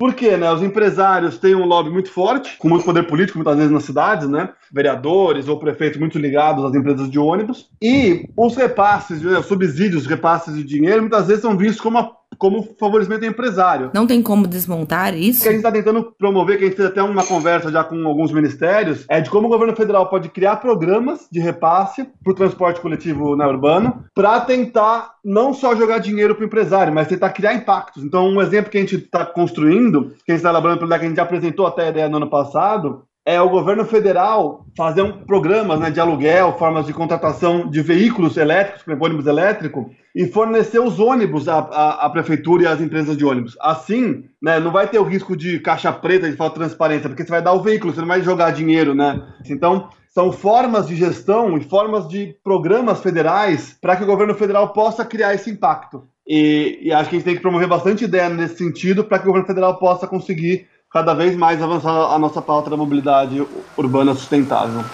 Por 0.00 0.14
quê? 0.14 0.34
Né? 0.34 0.50
Os 0.50 0.62
empresários 0.62 1.36
têm 1.36 1.54
um 1.54 1.66
lobby 1.66 1.90
muito 1.90 2.10
forte, 2.10 2.56
com 2.56 2.70
muito 2.70 2.86
poder 2.86 3.02
político, 3.02 3.36
muitas 3.36 3.54
vezes 3.58 3.70
nas 3.70 3.84
cidades, 3.84 4.26
né? 4.26 4.48
Vereadores 4.72 5.46
ou 5.46 5.58
prefeitos 5.58 6.00
muito 6.00 6.18
ligados 6.18 6.64
às 6.64 6.74
empresas 6.74 7.10
de 7.10 7.18
ônibus. 7.18 7.68
E 7.82 8.26
os 8.34 8.56
repasses, 8.56 9.20
né, 9.20 9.38
os 9.38 9.44
subsídios, 9.44 10.06
repasses 10.06 10.54
de 10.56 10.64
dinheiro, 10.64 11.02
muitas 11.02 11.26
vezes 11.26 11.42
são 11.42 11.54
vistos 11.54 11.82
como, 11.82 11.98
a- 11.98 12.12
como 12.38 12.62
favorecimento 12.78 13.24
ao 13.24 13.30
empresário. 13.30 13.90
Não 13.94 14.06
tem 14.06 14.22
como 14.22 14.46
desmontar 14.46 15.12
O 15.12 15.16
isso? 15.16 15.42
que 15.42 15.48
a 15.48 15.52
gente 15.52 15.60
está 15.60 15.72
tentando 15.72 16.12
promover, 16.18 16.58
que 16.58 16.64
a 16.64 16.66
gente 16.68 16.76
fez 16.76 16.88
até 16.88 17.02
uma 17.02 17.24
conversa 17.24 17.70
já 17.70 17.84
com 17.84 18.06
alguns 18.06 18.32
ministérios, 18.32 19.04
é 19.08 19.20
de 19.20 19.30
como 19.30 19.46
o 19.46 19.50
governo 19.50 19.74
federal 19.76 20.08
pode 20.08 20.28
criar 20.28 20.56
programas 20.56 21.26
de 21.30 21.40
repasse 21.40 22.06
para 22.22 22.32
o 22.32 22.34
transporte 22.34 22.80
coletivo 22.80 23.36
na 23.36 23.48
urbano, 23.48 24.04
para 24.14 24.40
tentar 24.40 25.14
não 25.24 25.52
só 25.52 25.74
jogar 25.74 25.98
dinheiro 25.98 26.34
para 26.34 26.42
o 26.42 26.46
empresário, 26.46 26.92
mas 26.92 27.08
tentar 27.08 27.30
criar 27.30 27.54
impactos. 27.54 28.02
Então, 28.02 28.26
um 28.28 28.40
exemplo 28.40 28.70
que 28.70 28.78
a 28.78 28.80
gente 28.80 28.96
está 28.96 29.24
construindo, 29.24 30.14
que 30.24 30.32
a 30.32 30.34
gente 30.34 30.36
está 30.36 30.50
elaborando 30.50 30.80
que 30.86 30.94
a 30.94 30.98
gente 30.98 31.16
já 31.16 31.22
apresentou 31.22 31.66
até 31.66 31.86
a 31.86 31.88
ideia 31.90 32.08
no 32.08 32.16
ano 32.16 32.30
passado, 32.30 33.04
é 33.24 33.40
o 33.40 33.50
governo 33.50 33.84
federal 33.84 34.66
fazer 34.76 35.02
um 35.02 35.24
programas 35.24 35.78
né, 35.78 35.90
de 35.90 36.00
aluguel, 36.00 36.56
formas 36.58 36.86
de 36.86 36.92
contratação 36.92 37.68
de 37.68 37.82
veículos 37.82 38.36
elétricos, 38.36 38.82
por 38.82 38.90
exemplo, 38.90 39.06
ônibus 39.06 39.26
elétrico, 39.26 39.90
e 40.14 40.26
fornecer 40.26 40.80
os 40.80 40.98
ônibus 40.98 41.48
à, 41.48 41.58
à, 41.58 42.06
à 42.06 42.10
prefeitura 42.10 42.62
e 42.62 42.66
às 42.66 42.80
empresas 42.80 43.16
de 43.16 43.24
ônibus. 43.24 43.56
Assim, 43.60 44.24
né, 44.42 44.58
não 44.58 44.72
vai 44.72 44.88
ter 44.88 44.98
o 44.98 45.04
risco 45.04 45.36
de 45.36 45.60
caixa 45.60 45.92
preta, 45.92 46.30
de 46.30 46.36
falta 46.36 46.54
de 46.54 46.60
transparência, 46.60 47.08
porque 47.08 47.22
você 47.22 47.30
vai 47.30 47.42
dar 47.42 47.52
o 47.52 47.62
veículo, 47.62 47.92
você 47.92 48.00
não 48.00 48.08
vai 48.08 48.22
jogar 48.22 48.52
dinheiro, 48.52 48.94
né? 48.94 49.22
Então, 49.48 49.88
são 50.08 50.32
formas 50.32 50.88
de 50.88 50.96
gestão 50.96 51.56
e 51.56 51.62
formas 51.62 52.08
de 52.08 52.34
programas 52.42 53.00
federais 53.00 53.76
para 53.80 53.96
que 53.96 54.02
o 54.02 54.06
governo 54.06 54.34
federal 54.34 54.72
possa 54.72 55.04
criar 55.04 55.34
esse 55.34 55.50
impacto. 55.50 56.02
E, 56.26 56.78
e 56.82 56.92
acho 56.92 57.08
que 57.08 57.16
a 57.16 57.18
gente 57.18 57.26
tem 57.26 57.36
que 57.36 57.42
promover 57.42 57.68
bastante 57.68 58.04
ideia 58.04 58.28
nesse 58.28 58.56
sentido 58.56 59.04
para 59.04 59.18
que 59.18 59.24
o 59.24 59.26
governo 59.28 59.46
federal 59.46 59.78
possa 59.78 60.06
conseguir 60.06 60.66
cada 60.92 61.14
vez 61.14 61.36
mais 61.36 61.62
avançar 61.62 62.12
a 62.12 62.18
nossa 62.18 62.42
pauta 62.42 62.68
da 62.68 62.76
mobilidade 62.76 63.46
urbana 63.76 64.12
sustentável. 64.12 64.84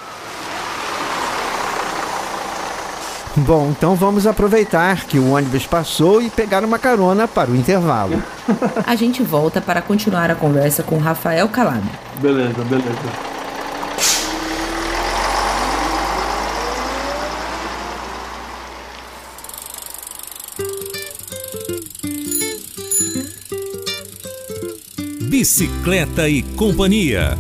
Bom, 3.39 3.69
então 3.71 3.95
vamos 3.95 4.27
aproveitar 4.27 5.05
que 5.05 5.19
o 5.19 5.33
ônibus 5.33 5.67
passou 5.67 6.23
e 6.23 6.31
pegar 6.31 6.65
uma 6.65 6.79
carona 6.79 7.27
para 7.27 7.51
o 7.51 7.57
intervalo. 7.57 8.23
A 8.87 8.95
gente 8.95 9.23
volta 9.23 9.61
para 9.61 9.83
continuar 9.83 10.31
a 10.31 10.35
conversa 10.35 10.83
com 10.83 10.99
Rafael 10.99 11.49
Calabro. 11.49 11.91
Beleza, 12.21 12.65
beleza. 12.65 13.36
Bicicleta 25.47 26.29
e 26.29 26.43
Companhia. 26.43 27.39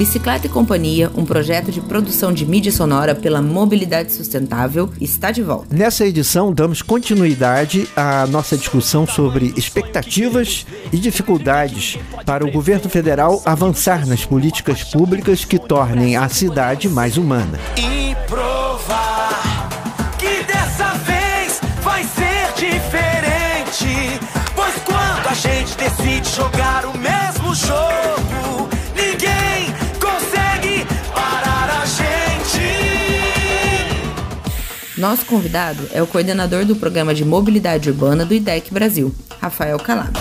Bicicleta 0.00 0.46
e 0.46 0.48
Companhia, 0.48 1.10
um 1.14 1.26
projeto 1.26 1.70
de 1.70 1.78
produção 1.78 2.32
de 2.32 2.46
mídia 2.46 2.72
sonora 2.72 3.14
pela 3.14 3.42
mobilidade 3.42 4.14
sustentável, 4.14 4.88
está 4.98 5.30
de 5.30 5.42
volta. 5.42 5.76
Nessa 5.76 6.06
edição, 6.06 6.54
damos 6.54 6.80
continuidade 6.80 7.86
à 7.94 8.26
nossa 8.26 8.56
discussão 8.56 9.06
sobre 9.06 9.52
expectativas 9.58 10.64
e 10.90 10.96
dificuldades 10.96 11.98
para 12.24 12.46
o 12.46 12.50
governo 12.50 12.88
federal 12.88 13.42
avançar 13.44 14.06
nas 14.06 14.24
políticas 14.24 14.82
públicas 14.82 15.44
que 15.44 15.58
tornem 15.58 16.16
a 16.16 16.30
cidade 16.30 16.88
mais 16.88 17.18
humana. 17.18 17.60
E 17.76 18.16
provar 18.26 19.68
que 20.16 20.42
dessa 20.44 20.94
vez 21.04 21.60
vai 21.82 22.04
ser 22.04 22.54
diferente. 22.54 24.18
Pois 24.56 24.76
quando 24.76 25.28
a 25.28 25.34
gente 25.34 25.76
decide 25.76 26.26
jogar 26.34 26.86
o 26.86 26.96
mesmo 26.96 27.54
jogo, 27.54 28.09
Nosso 35.00 35.24
convidado 35.24 35.88
é 35.94 36.02
o 36.02 36.06
coordenador 36.06 36.66
do 36.66 36.76
programa 36.76 37.14
de 37.14 37.24
mobilidade 37.24 37.88
urbana 37.88 38.26
do 38.26 38.34
IDEC 38.34 38.70
Brasil, 38.70 39.10
Rafael 39.40 39.78
Calado. 39.78 40.20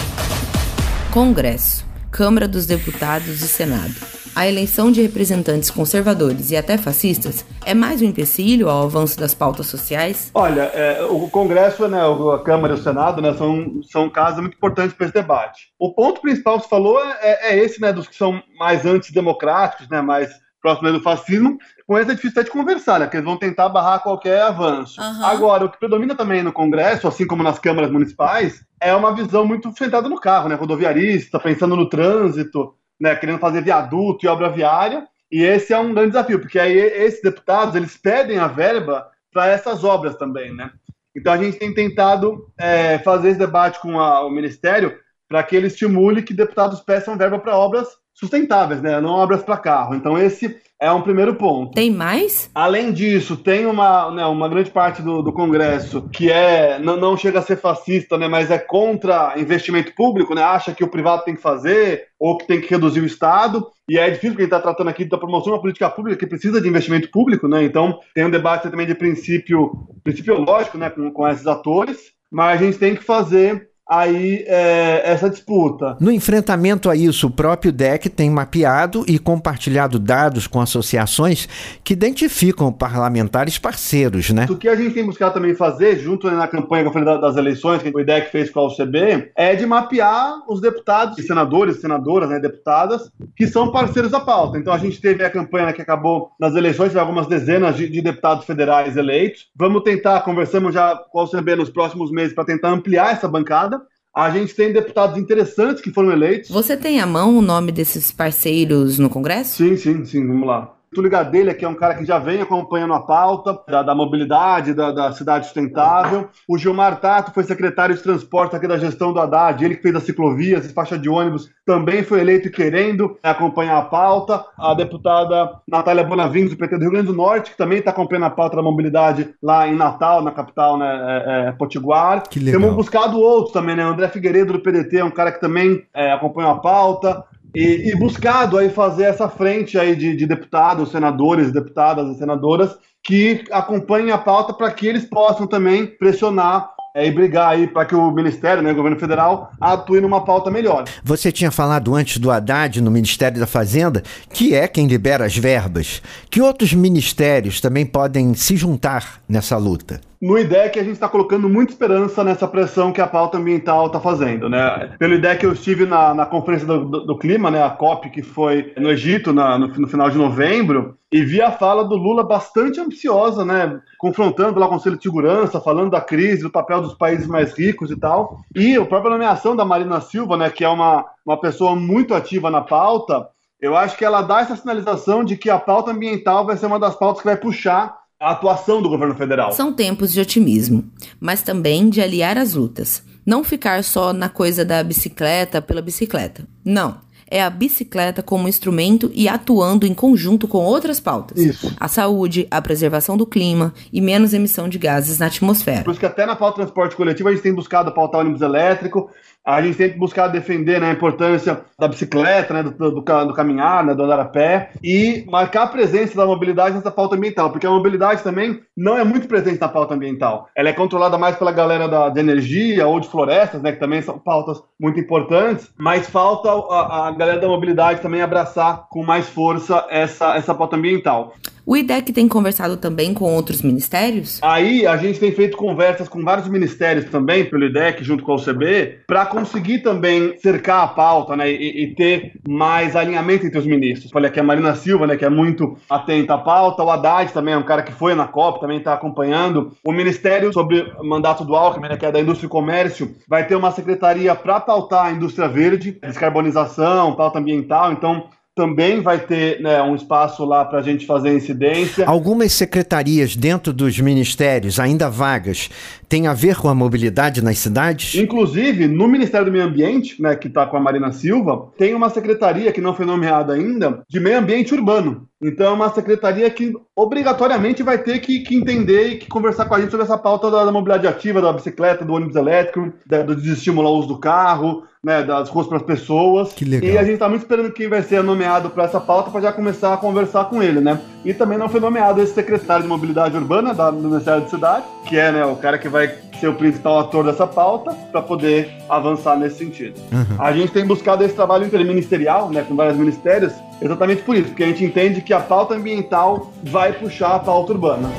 Congresso, 1.12 1.86
Câmara 2.10 2.48
dos 2.48 2.66
Deputados 2.66 3.42
e 3.42 3.48
Senado. 3.50 3.94
A 4.34 4.48
eleição 4.48 4.90
de 4.90 5.02
representantes 5.02 5.70
conservadores 5.70 6.50
e 6.52 6.56
até 6.56 6.78
fascistas 6.78 7.44
é 7.66 7.74
mais 7.74 8.02
um 8.02 8.06
empecilho 8.06 8.70
ao 8.70 8.84
avanço 8.84 9.20
das 9.20 9.34
pautas 9.34 9.68
sociais? 9.68 10.32
Olha, 10.34 10.72
é, 10.74 11.04
o 11.04 11.28
Congresso, 11.28 11.86
né, 11.90 12.00
a 12.00 12.40
Câmara 12.40 12.74
e 12.74 12.80
o 12.80 12.82
Senado, 12.82 13.22
né, 13.22 13.34
são, 13.34 13.82
são 13.84 14.10
casos 14.10 14.40
muito 14.40 14.56
importantes 14.56 14.96
para 14.96 15.08
esse 15.08 15.14
debate. 15.14 15.74
O 15.78 15.94
ponto 15.94 16.22
principal 16.22 16.56
que 16.56 16.64
você 16.64 16.70
falou 16.70 17.04
é, 17.04 17.52
é 17.52 17.58
esse, 17.58 17.82
né, 17.82 17.92
dos 17.92 18.08
que 18.08 18.16
são 18.16 18.42
mais 18.58 18.86
antidemocráticos, 18.86 19.90
né, 19.90 20.02
mais 20.02 20.30
próximos 20.62 20.94
do 20.94 21.02
fascismo. 21.02 21.58
Com 21.88 21.98
esse 21.98 22.12
é 22.12 22.14
difícil 22.14 22.40
até 22.40 22.44
de 22.44 22.52
conversar, 22.52 23.00
né, 23.00 23.06
porque 23.06 23.18
eles 23.18 23.26
vão 23.26 23.38
tentar 23.38 23.70
barrar 23.70 24.00
qualquer 24.04 24.42
avanço. 24.42 25.00
Aham. 25.02 25.26
Agora, 25.26 25.66
o 25.66 25.70
que 25.70 25.80
predomina 25.80 26.16
também 26.16 26.44
no 26.44 26.52
Congresso, 26.54 27.08
assim 27.08 27.26
como 27.26 27.44
nas 27.44 27.60
câmaras 27.60 27.92
municipais, 27.92 28.64
é 28.82 28.94
uma 28.96 29.14
visão 29.16 29.46
muito 29.46 29.72
centrada 29.78 30.08
no 30.10 30.20
carro, 30.20 30.50
né, 30.50 30.56
rodoviarista, 30.56 31.40
pensando 31.40 31.76
no 31.76 31.90
trânsito, 31.90 32.74
né, 33.00 33.16
querendo 33.16 33.40
fazer 33.40 33.62
viaduto 33.62 34.26
e 34.26 34.30
obra 34.30 34.50
viária. 34.50 35.08
E 35.32 35.44
esse 35.44 35.74
é 35.74 35.80
um 35.80 35.94
grande 35.94 36.10
desafio, 36.12 36.40
porque 36.40 36.60
aí 36.60 36.78
esses 36.78 37.22
deputados 37.22 37.76
eles 37.76 37.96
pedem 37.96 38.40
a 38.40 38.48
verba 38.48 39.08
para 39.32 39.48
essas 39.48 39.84
obras 39.84 40.16
também, 40.16 40.56
né? 40.56 40.72
Então 41.16 41.32
a 41.32 41.38
gente 41.38 41.58
tem 41.58 41.74
tentado 41.74 42.52
é, 42.58 42.98
fazer 43.00 43.30
esse 43.30 43.40
debate 43.40 43.80
com 43.80 44.00
a- 44.00 44.26
o 44.26 44.30
Ministério 44.30 44.98
para 45.28 45.44
que 45.44 45.56
ele 45.56 45.68
estimule 45.68 46.24
que 46.24 46.34
deputados 46.34 46.80
peçam 46.82 47.16
verba 47.18 47.38
para 47.38 47.56
obras 47.56 47.88
sustentáveis, 48.20 48.82
né? 48.82 49.00
Não 49.00 49.12
obras 49.12 49.42
para 49.42 49.58
carro. 49.58 49.96
Então 49.96 50.18
esse 50.18 50.60
é 50.82 50.92
um 50.92 51.02
primeiro 51.02 51.36
ponto. 51.36 51.74
Tem 51.74 51.92
mais? 51.92 52.50
Além 52.56 52.94
disso, 52.94 53.36
tem 53.36 53.66
uma, 53.66 54.12
né, 54.12 54.26
uma 54.26 54.48
grande 54.48 54.72
parte 54.72 55.02
do, 55.02 55.22
do 55.22 55.34
Congresso 55.34 56.08
que 56.10 56.32
é 56.32 56.80
não, 56.80 56.96
não 56.96 57.18
chega 57.18 57.40
a 57.40 57.42
ser 57.42 57.58
fascista, 57.58 58.18
né, 58.18 58.28
mas 58.28 58.50
é 58.50 58.58
contra 58.58 59.38
investimento 59.38 59.94
público, 59.94 60.34
né, 60.34 60.42
acha 60.42 60.74
que 60.74 60.84
o 60.84 60.88
privado 60.88 61.24
tem 61.26 61.36
que 61.36 61.42
fazer 61.42 62.08
ou 62.18 62.38
que 62.38 62.48
tem 62.48 62.62
que 62.62 62.70
reduzir 62.70 63.02
o 63.02 63.06
Estado. 63.06 63.68
E 63.90 63.98
é 63.98 64.10
difícil 64.10 64.32
porque 64.32 64.44
a 64.44 64.46
gente 64.46 64.54
está 64.54 64.62
tratando 64.62 64.90
aqui 64.90 65.04
da 65.04 65.18
promoção 65.18 65.52
de 65.52 65.52
uma 65.52 65.62
política 65.62 65.90
pública 65.90 66.18
que 66.18 66.28
precisa 66.28 66.62
de 66.62 66.68
investimento 66.68 67.10
público, 67.12 67.48
né? 67.48 67.64
Então 67.64 68.00
tem 68.14 68.26
um 68.26 68.30
debate 68.30 68.70
também 68.70 68.86
de 68.86 68.96
princípio, 68.96 69.72
princípio 70.04 70.40
lógico, 70.40 70.78
né, 70.78 70.90
com, 70.90 71.12
com 71.12 71.28
esses 71.28 71.48
atores. 71.48 71.98
Mas 72.32 72.62
a 72.62 72.64
gente 72.64 72.78
tem 72.78 72.96
que 72.96 73.04
fazer 73.04 73.69
aí 73.90 74.44
é, 74.48 75.02
essa 75.04 75.30
disputa. 75.30 75.98
No 76.00 76.12
enfrentamento 76.12 76.90
a 76.90 76.96
isso, 76.96 77.28
o 77.28 77.32
próprio 77.32 77.72
DEC 77.72 78.08
tem 78.10 78.30
mapeado 78.30 79.04
e 79.08 79.18
compartilhado 79.18 79.98
dados 79.98 80.46
com 80.46 80.62
associações 80.62 81.50
que 81.84 81.94
identificam 81.94 82.72
parlamentares 82.72 83.58
parceiros, 83.58 84.30
né? 84.30 84.46
O 84.50 84.58
que 84.58 84.70
a 84.70 84.76
gente 84.76 84.94
tem 84.94 85.06
buscado 85.06 85.34
também 85.34 85.56
fazer, 85.56 86.00
junto 86.00 86.30
né, 86.30 86.38
na 86.38 86.48
campanha 86.48 86.90
das 87.20 87.36
eleições, 87.36 87.82
que 87.82 87.90
o 87.90 88.00
IDEC 88.00 88.32
fez 88.32 88.50
com 88.50 88.60
a 88.60 88.68
UCB, 88.68 89.32
é 89.36 89.56
de 89.56 89.66
mapear 89.66 90.44
os 90.48 90.62
deputados, 90.62 91.18
e 91.18 91.24
senadores, 91.24 91.82
senadoras, 91.82 92.30
né, 92.30 92.40
deputadas, 92.40 93.10
que 93.36 93.48
são 93.48 93.72
parceiros 93.72 94.12
da 94.12 94.20
pauta. 94.20 94.58
Então 94.58 94.74
a 94.74 94.78
gente 94.78 95.02
teve 95.02 95.24
a 95.24 95.30
campanha 95.30 95.74
que 95.74 95.82
acabou 95.82 96.32
nas 96.40 96.56
eleições, 96.56 96.90
teve 96.90 97.00
algumas 97.00 97.28
dezenas 97.28 97.76
de, 97.76 97.90
de 97.90 98.02
deputados 98.02 98.46
federais 98.46 98.96
eleitos. 98.96 99.48
Vamos 99.56 99.84
tentar, 99.84 100.22
conversamos 100.22 100.74
já 100.74 100.96
com 100.96 101.20
a 101.20 101.24
UCB 101.24 101.56
nos 101.56 101.70
próximos 101.70 102.12
meses 102.12 102.34
para 102.34 102.46
tentar 102.46 102.70
ampliar 102.70 103.14
essa 103.14 103.28
bancada. 103.28 103.79
A 104.20 104.30
gente 104.32 104.54
tem 104.54 104.74
deputados 104.74 105.18
interessantes 105.18 105.82
que 105.82 105.92
foram 105.92 106.12
eleitos. 106.12 106.50
Você 106.50 106.76
tem 106.76 107.00
à 107.00 107.06
mão 107.06 107.38
o 107.38 107.42
nome 107.42 107.72
desses 107.72 108.12
parceiros 108.12 109.00
no 109.00 109.10
Congresso? 109.10 109.56
Sim, 109.56 109.78
sim, 109.78 110.04
sim, 110.06 110.28
vamos 110.28 110.48
lá. 110.48 110.79
Túlio 110.94 111.10
Gadelha, 111.10 111.54
que 111.54 111.64
é 111.64 111.70
um 111.70 111.76
cara 111.76 111.96
que 111.96 112.06
já 112.06 112.18
vem 112.18 112.42
acompanhando 112.42 112.94
a 112.94 113.02
pauta 113.02 113.60
da, 113.68 113.84
da 113.84 113.96
mobilidade, 113.96 114.74
da, 114.74 114.92
da 114.92 115.12
cidade 115.12 115.46
sustentável. 115.46 116.30
O 116.48 116.58
Gilmar 116.58 117.00
Tato 117.00 117.32
foi 117.32 117.44
secretário 117.44 117.96
de 117.96 118.02
transporte 118.02 118.56
aqui 118.56 118.68
da 118.68 118.78
gestão 118.78 119.14
do 119.14 119.20
Haddad, 119.20 119.64
ele 119.64 119.76
que 119.76 119.84
fez 119.84 119.96
as 119.96 120.04
ciclovias 120.04 120.66
e 120.66 120.74
faixa 120.74 120.98
de 120.98 121.10
ônibus, 121.10 121.50
também 121.66 122.04
foi 122.04 122.20
eleito 122.20 122.50
querendo 122.50 123.18
acompanhar 123.22 123.78
a 123.78 123.84
pauta. 123.84 124.44
A 124.58 124.74
deputada 124.74 125.52
Natália 125.68 126.04
Bonavides, 126.04 126.52
do 126.52 126.58
PT 126.58 126.78
do 126.78 126.82
Rio 126.82 126.92
Grande 126.92 127.08
do 127.08 127.14
Norte, 127.14 127.52
que 127.52 127.58
também 127.58 127.78
está 127.78 127.92
acompanhando 127.92 128.26
a 128.26 128.32
pauta 128.32 128.56
da 128.56 128.64
mobilidade 128.64 129.30
lá 129.42 129.68
em 129.68 129.76
Natal, 129.76 130.24
na 130.24 130.32
capital, 130.32 130.78
né, 130.78 130.88
é, 130.88 131.50
é, 131.50 131.52
Potiguar. 131.52 132.24
Que 132.28 132.40
legal. 132.40 132.60
Temos 132.60 132.76
buscado 132.76 133.20
outros 133.20 133.54
também, 133.54 133.76
né? 133.76 133.86
O 133.86 133.90
André 133.90 134.08
Figueiredo, 134.08 134.54
do 134.54 134.60
PDT, 134.60 134.98
é 134.98 135.06
um 135.06 135.12
cara 135.12 135.32
que 135.32 135.40
também 135.40 135.84
é, 135.94 136.12
acompanha 136.12 136.50
a 136.50 136.56
pauta. 136.56 137.24
E, 137.56 137.90
e 137.90 137.96
buscado 137.96 138.58
aí 138.58 138.70
fazer 138.70 139.04
essa 139.04 139.28
frente 139.28 139.78
aí 139.78 139.96
de, 139.96 140.16
de 140.16 140.26
deputados, 140.26 140.92
senadores, 140.92 141.52
deputadas 141.52 142.16
e 142.16 142.20
senadoras 142.20 142.76
que 143.04 143.44
acompanhem 143.52 144.12
a 144.12 144.18
pauta 144.18 144.54
para 144.54 144.72
que 144.72 144.86
eles 144.86 145.06
possam 145.06 145.48
também 145.48 145.86
pressionar 145.86 146.70
é, 146.96 147.08
e 147.08 147.12
brigar 147.12 147.52
aí 147.52 147.68
para 147.68 147.86
que 147.86 147.96
o 147.96 148.12
Ministério, 148.12 148.62
né, 148.62 148.72
o 148.72 148.76
governo 148.76 149.00
federal, 149.00 149.52
atue 149.60 150.02
numa 150.02 150.26
pauta 150.26 150.50
melhor. 150.50 150.86
Você 151.04 151.32
tinha 151.32 151.52
falado 151.52 151.96
antes 151.96 152.18
do 152.18 152.32
Haddad 152.32 152.82
no 152.82 152.92
Ministério 152.92 153.40
da 153.40 153.48
Fazenda, 153.48 154.04
que 154.34 154.54
é 154.54 154.68
quem 154.68 154.88
libera 154.88 155.26
as 155.26 155.38
verbas. 155.38 156.02
Que 156.30 156.42
outros 156.42 156.74
ministérios 156.74 157.62
também 157.62 157.86
podem 157.86 158.34
se 158.34 158.58
juntar 158.58 159.22
nessa 159.28 159.56
luta? 159.58 160.02
No 160.22 160.38
IDEC, 160.38 160.78
a 160.78 160.84
gente 160.84 160.94
está 160.96 161.08
colocando 161.08 161.48
muita 161.48 161.72
esperança 161.72 162.26
nessa 162.26 162.46
pressão 162.46 162.92
que 162.92 163.00
a 163.00 163.08
pauta 163.08 163.38
ambiental 163.38 163.88
está 163.88 164.02
fazendo. 164.02 164.50
Né? 164.50 164.94
Pelo 165.00 165.14
IDEC, 165.14 165.46
eu 165.46 165.54
estive 165.54 165.86
na, 165.86 166.14
na 166.14 166.26
Conferência 166.26 166.68
do, 166.68 166.84
do- 166.84 167.06
do 167.06 167.18
Clima, 167.18 167.50
né, 167.50 167.64
a 167.64 167.70
COP, 167.70 168.10
que 168.10 168.22
foi 168.22 168.74
no 168.78 168.90
Egito 168.92 169.32
na- 169.32 169.58
no, 169.58 169.68
no 169.68 169.88
final 169.88 170.10
de 170.10 170.18
novembro, 170.18 170.98
e 171.10 171.24
vi 171.24 171.42
a 171.42 171.52
fala 171.54 171.86
do 171.86 171.96
Lula 171.96 172.22
bastante 172.22 172.82
ambiciosa, 172.82 173.46
né, 173.46 173.80
confrontando 173.98 174.60
lá 174.60 174.66
o 174.66 174.70
Conselho 174.70 174.98
de 174.98 175.04
Segurança, 175.04 175.62
falando 175.62 175.92
da 175.92 176.02
crise, 176.02 176.44
do 176.44 176.52
papel 176.52 176.82
dos 176.82 176.96
países 176.96 177.26
mais 177.26 177.58
ricos 177.58 177.90
e 177.90 177.96
tal. 177.98 178.40
E 178.54 178.76
a 178.76 178.86
própria 178.86 179.12
nomeação 179.12 179.56
da 179.56 179.64
Marina 179.64 180.02
Silva, 180.02 180.36
né, 180.36 180.50
que 180.50 180.66
é 180.66 180.70
uma, 180.70 181.06
uma 181.26 181.40
pessoa 181.40 181.78
muito 181.78 182.14
ativa 182.14 182.52
na 182.52 182.60
pauta, 182.62 183.26
eu 183.62 183.74
acho 183.76 183.98
que 183.98 184.04
ela 184.04 184.22
dá 184.22 184.42
essa 184.42 184.56
sinalização 184.58 185.24
de 185.24 185.38
que 185.38 185.50
a 185.50 185.58
pauta 185.60 185.92
ambiental 185.92 186.46
vai 186.46 186.58
ser 186.58 186.66
uma 186.66 186.80
das 186.80 186.96
pautas 186.98 187.22
que 187.22 187.28
vai 187.28 187.38
puxar 187.38 187.98
a 188.20 188.32
atuação 188.32 188.82
do 188.82 188.90
governo 188.90 189.16
federal. 189.16 189.54
São 189.54 189.72
tempos 189.72 190.12
de 190.12 190.20
otimismo, 190.20 190.84
mas 191.22 191.42
também 191.42 191.90
de 191.90 192.02
aliar 192.02 192.38
as 192.38 192.54
lutas. 192.54 193.02
Não 193.26 193.46
ficar 193.46 193.82
só 193.84 194.12
na 194.12 194.28
coisa 194.28 194.66
da 194.66 194.84
bicicleta 194.84 195.62
pela 195.62 195.82
bicicleta. 195.82 196.46
Não. 196.66 196.98
É 197.32 197.44
a 197.44 197.50
bicicleta 197.50 198.24
como 198.24 198.48
instrumento 198.50 199.12
e 199.14 199.30
atuando 199.30 199.86
em 199.86 199.94
conjunto 199.94 200.48
com 200.48 200.66
outras 200.66 201.00
pautas. 201.00 201.40
Isso. 201.40 201.72
A 201.80 201.88
saúde, 201.88 202.48
a 202.50 202.60
preservação 202.60 203.16
do 203.16 203.26
clima 203.26 203.72
e 203.94 204.02
menos 204.02 204.34
emissão 204.34 204.68
de 204.68 204.80
gases 204.80 205.20
na 205.20 205.28
atmosfera. 205.28 205.84
Por 205.84 205.92
isso 205.92 206.00
que 206.00 206.08
até 206.08 206.26
na 206.26 206.36
pauta 206.36 206.56
do 206.56 206.64
transporte 206.64 206.96
coletivo 206.96 207.30
a 207.30 207.32
gente 207.32 207.44
tem 207.44 207.54
buscado 207.54 207.94
pautar 207.94 208.22
ônibus 208.22 208.42
elétrico, 208.42 209.12
a 209.56 209.62
gente 209.62 209.78
tem 209.78 209.98
buscado 209.98 210.34
defender 210.34 210.80
né, 210.80 210.90
a 210.90 210.94
importância 210.94 211.62
da 211.78 211.88
bicicleta, 211.88 212.54
né, 212.54 212.64
do, 212.64 212.72
do, 212.72 213.02
do 213.02 213.34
caminhar, 213.34 213.84
né, 213.84 213.96
do 213.96 214.04
andar 214.04 214.20
a 214.20 214.26
pé, 214.26 214.72
e 214.84 215.26
marcar 215.28 215.64
a 215.64 215.68
presença 215.68 216.16
da 216.16 216.26
mobilidade 216.26 216.76
nessa 216.76 216.92
pauta 216.92 217.16
ambiental, 217.16 217.50
porque 217.50 217.66
a 217.66 217.72
mobilidade 217.72 218.22
também 218.22 218.62
não 218.78 218.98
é 218.98 219.04
muito 219.04 219.28
presente 219.28 219.60
na 219.60 219.68
pauta 219.68 219.96
ambiental. 219.96 220.50
Ela 220.56 220.70
é 220.70 220.74
controlada 220.74 221.18
mais 221.18 221.36
pela 221.36 221.52
galera 221.52 221.88
da, 221.88 222.10
de 222.10 222.20
energia 222.20 222.88
ou 222.88 223.00
de 223.00 223.08
florestas, 223.08 223.62
né, 223.62 223.72
que 223.72 223.80
também 223.80 224.02
são 224.02 224.20
pautas 224.20 224.62
muito 224.80 225.00
importantes, 225.00 225.72
mas 225.78 226.08
falta 226.10 226.50
a, 226.50 227.08
a 227.08 227.12
galera 227.12 227.40
da 227.40 227.48
mobilidade 227.48 228.02
também 228.02 228.22
abraçar 228.22 228.88
com 228.90 229.04
mais 229.04 229.28
força 229.28 229.86
essa, 229.90 230.36
essa 230.36 230.54
pauta 230.54 230.76
ambiental. 230.76 231.34
O 231.70 231.78
IDEC 231.78 232.12
tem 232.12 232.28
conversado 232.28 232.78
também 232.78 233.14
com 233.14 233.26
outros 233.26 233.62
ministérios? 233.62 234.40
Aí 234.42 234.88
a 234.88 234.98
gente 234.98 235.20
tem 235.20 235.32
feito 235.32 235.56
conversas 235.56 236.10
com 236.10 236.24
vários 236.24 236.48
ministérios 236.48 237.06
também, 237.06 237.46
pelo 237.46 237.64
IDEC, 237.64 238.04
junto 238.04 238.24
com 238.24 238.32
a 238.32 238.36
UCB, 238.38 239.02
para 239.06 239.28
conseguir 239.28 239.84
também 239.84 240.36
cercar 240.40 240.84
a 240.84 240.88
pauta 240.88 241.36
né, 241.36 241.48
e, 241.52 241.84
e 241.84 241.94
ter 241.94 242.32
mais 242.50 242.96
alinhamento 242.96 243.46
entre 243.46 243.60
os 243.60 243.68
ministros. 243.68 244.10
Falei 244.10 244.32
aqui 244.32 244.40
a 244.40 244.44
Marina 244.44 244.74
Silva, 244.74 245.06
né, 245.06 245.16
que 245.16 245.24
é 245.24 245.30
muito 245.30 245.78
atenta 245.88 246.34
à 246.34 246.38
pauta, 246.40 246.82
o 246.82 246.90
Haddad 246.90 247.32
também 247.32 247.54
é 247.54 247.58
um 247.58 247.62
cara 247.62 247.84
que 247.84 247.92
foi 247.92 248.16
na 248.16 248.26
COP, 248.26 248.62
também 248.62 248.80
está 248.80 248.96
acompanhando. 248.96 249.72
O 249.86 249.92
Ministério 249.92 250.52
sobre 250.52 250.92
mandato 251.04 251.46
do 251.46 251.56
Alckmin, 251.56 251.90
né, 251.90 251.98
que 251.98 252.06
é 252.08 252.12
da 252.12 252.20
Indústria 252.20 252.48
e 252.48 252.50
Comércio, 252.50 253.16
vai 253.28 253.46
ter 253.46 253.54
uma 253.54 253.70
secretaria 253.70 254.34
para 254.34 254.60
pautar 254.60 255.06
a 255.06 255.12
indústria 255.12 255.48
verde, 255.48 256.00
descarbonização, 256.02 257.14
pauta 257.14 257.38
ambiental, 257.38 257.92
então 257.92 258.28
também 258.60 259.00
vai 259.00 259.18
ter 259.18 259.62
né, 259.62 259.82
um 259.82 259.96
espaço 259.96 260.44
lá 260.44 260.66
para 260.66 260.80
a 260.80 260.82
gente 260.82 261.06
fazer 261.06 261.34
incidência. 261.34 262.06
Algumas 262.06 262.52
secretarias 262.52 263.34
dentro 263.34 263.72
dos 263.72 263.98
ministérios, 264.02 264.82
ainda 264.82 265.10
vagas, 265.10 265.70
têm 266.10 266.28
a 266.28 266.34
ver 266.34 266.58
com 266.58 266.68
a 266.68 266.76
mobilidade 266.76 267.42
nas 267.42 267.58
cidades? 267.58 268.16
Inclusive, 268.16 268.86
no 268.86 269.08
Ministério 269.08 269.46
do 269.46 269.52
Meio 269.54 269.64
Ambiente, 269.64 270.22
né, 270.22 270.36
que 270.36 270.50
está 270.50 270.66
com 270.66 270.76
a 270.76 270.80
Marina 270.82 271.14
Silva, 271.14 271.70
tem 271.78 271.94
uma 271.94 272.10
secretaria 272.10 272.70
que 272.74 272.82
não 272.82 272.94
foi 272.94 273.06
nomeada 273.06 273.54
ainda 273.54 274.02
de 274.10 274.20
meio 274.20 274.40
ambiente 274.40 274.74
urbano. 274.74 275.30
Então 275.42 275.68
é 275.68 275.72
uma 275.72 275.94
secretaria 275.94 276.50
que 276.50 276.74
obrigatoriamente 276.96 277.82
vai 277.82 277.98
ter 277.98 278.20
que, 278.20 278.40
que 278.42 278.56
entender 278.56 279.08
e 279.08 279.18
que 279.18 279.28
conversar 279.28 279.66
com 279.66 279.76
a 279.76 279.80
gente 279.80 279.90
sobre 279.90 280.04
essa 280.04 280.18
pauta 280.18 280.52
da, 280.52 280.66
da 280.66 280.72
mobilidade 280.72 281.08
ativa, 281.08 281.42
da 281.42 281.54
bicicleta, 281.54 282.04
do 282.04 282.14
ônibus 282.14 282.36
elétrico, 282.36 282.92
da, 283.06 283.24
do 283.24 283.36
desestimular 283.36 283.90
o 283.90 283.98
uso 283.98 284.10
do 284.10 284.18
carro, 284.18 284.84
né, 285.02 285.24
das 285.24 285.50
ruas 285.50 285.66
para 285.66 285.78
as 285.78 285.84
pessoas. 285.84 286.52
Que 286.52 286.66
legal. 286.66 286.90
E 286.90 286.98
a 286.98 287.04
gente 287.04 287.14
está 287.14 287.30
muito 287.30 287.42
esperando 287.42 287.72
quem 287.72 287.88
vai 287.88 288.04
ser 288.04 288.22
nomeado 288.22 288.70
para 288.70 288.84
essa 288.84 289.00
pauta 289.00 289.32
para 289.32 289.40
já 289.40 289.54
começar 289.54 289.94
a 289.94 289.98
conversar 289.98 290.46
com 290.46 290.62
ele, 290.62 290.82
né? 290.82 291.00
E 291.24 291.34
também 291.34 291.58
não 291.58 291.70
foi 291.70 291.80
nomeado 291.80 292.22
esse 292.22 292.34
secretário 292.34 292.84
de 292.84 292.90
mobilidade 292.90 293.38
urbana 293.38 293.74
da, 293.74 293.90
do 293.90 294.10
Ministério 294.10 294.44
de 294.44 294.50
Cidade, 294.50 294.84
que 295.08 295.18
é 295.18 295.32
né, 295.32 295.46
o 295.46 295.56
cara 295.56 295.78
que 295.78 295.88
vai 295.88 296.14
ser 296.40 296.48
o 296.48 296.54
principal 296.54 297.00
ator 297.00 297.24
dessa 297.24 297.48
pauta 297.48 297.92
para 298.12 298.22
poder 298.22 298.70
avançar 298.90 299.38
nesse 299.38 299.58
sentido. 299.58 300.00
A 300.38 300.52
gente 300.52 300.72
tem 300.72 300.86
buscado 300.86 301.24
esse 301.24 301.34
trabalho 301.34 301.66
interministerial, 301.66 302.50
né, 302.50 302.64
com 302.68 302.76
vários 302.76 302.98
ministérios, 302.98 303.54
exatamente 303.82 304.22
por 304.24 304.36
isso, 304.36 304.50
porque 304.50 304.64
a 304.64 304.68
gente 304.68 304.84
entende 304.84 305.22
que 305.22 305.34
a 305.34 305.40
pauta 305.40 305.76
ambiental 305.76 306.52
vai 306.64 306.94
puxar 306.94 307.36
a 307.36 307.40
pauta 307.40 307.74
urbana. 307.74 308.10